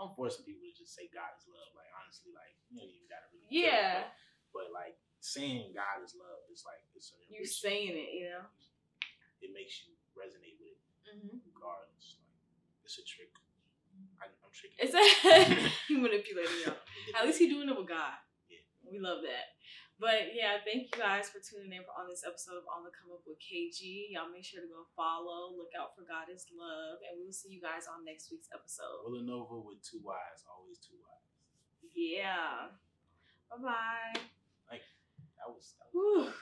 [0.00, 1.68] I'm forcing people to just say God is love.
[1.76, 3.44] Like honestly, like you don't even gotta really.
[3.52, 4.08] feel it, Yeah.
[4.56, 8.32] But, but like saying God is love is like it's an You saying it, you
[8.32, 8.48] know?
[9.44, 11.40] It makes you resonate with it Mm-hmm.
[11.56, 12.20] regardless.
[12.20, 13.32] Like it's a trick.
[14.58, 15.70] Tricking.
[15.86, 16.82] He manipulating y'all.
[17.14, 18.18] At least he doing it with God.
[18.50, 18.66] Yeah.
[18.82, 19.54] We love that.
[19.98, 22.94] But yeah, thank you guys for tuning in for on this episode of On the
[22.94, 24.14] Come Up with KG.
[24.14, 27.34] Y'all make sure to go follow, look out for God is Love, and we will
[27.34, 29.02] see you guys on next week's episode.
[29.02, 31.90] WillyNova with two Y's, always two Y's.
[31.98, 32.70] Yeah.
[33.50, 34.14] Bye bye.
[35.38, 35.74] That was.
[35.78, 36.34] That was.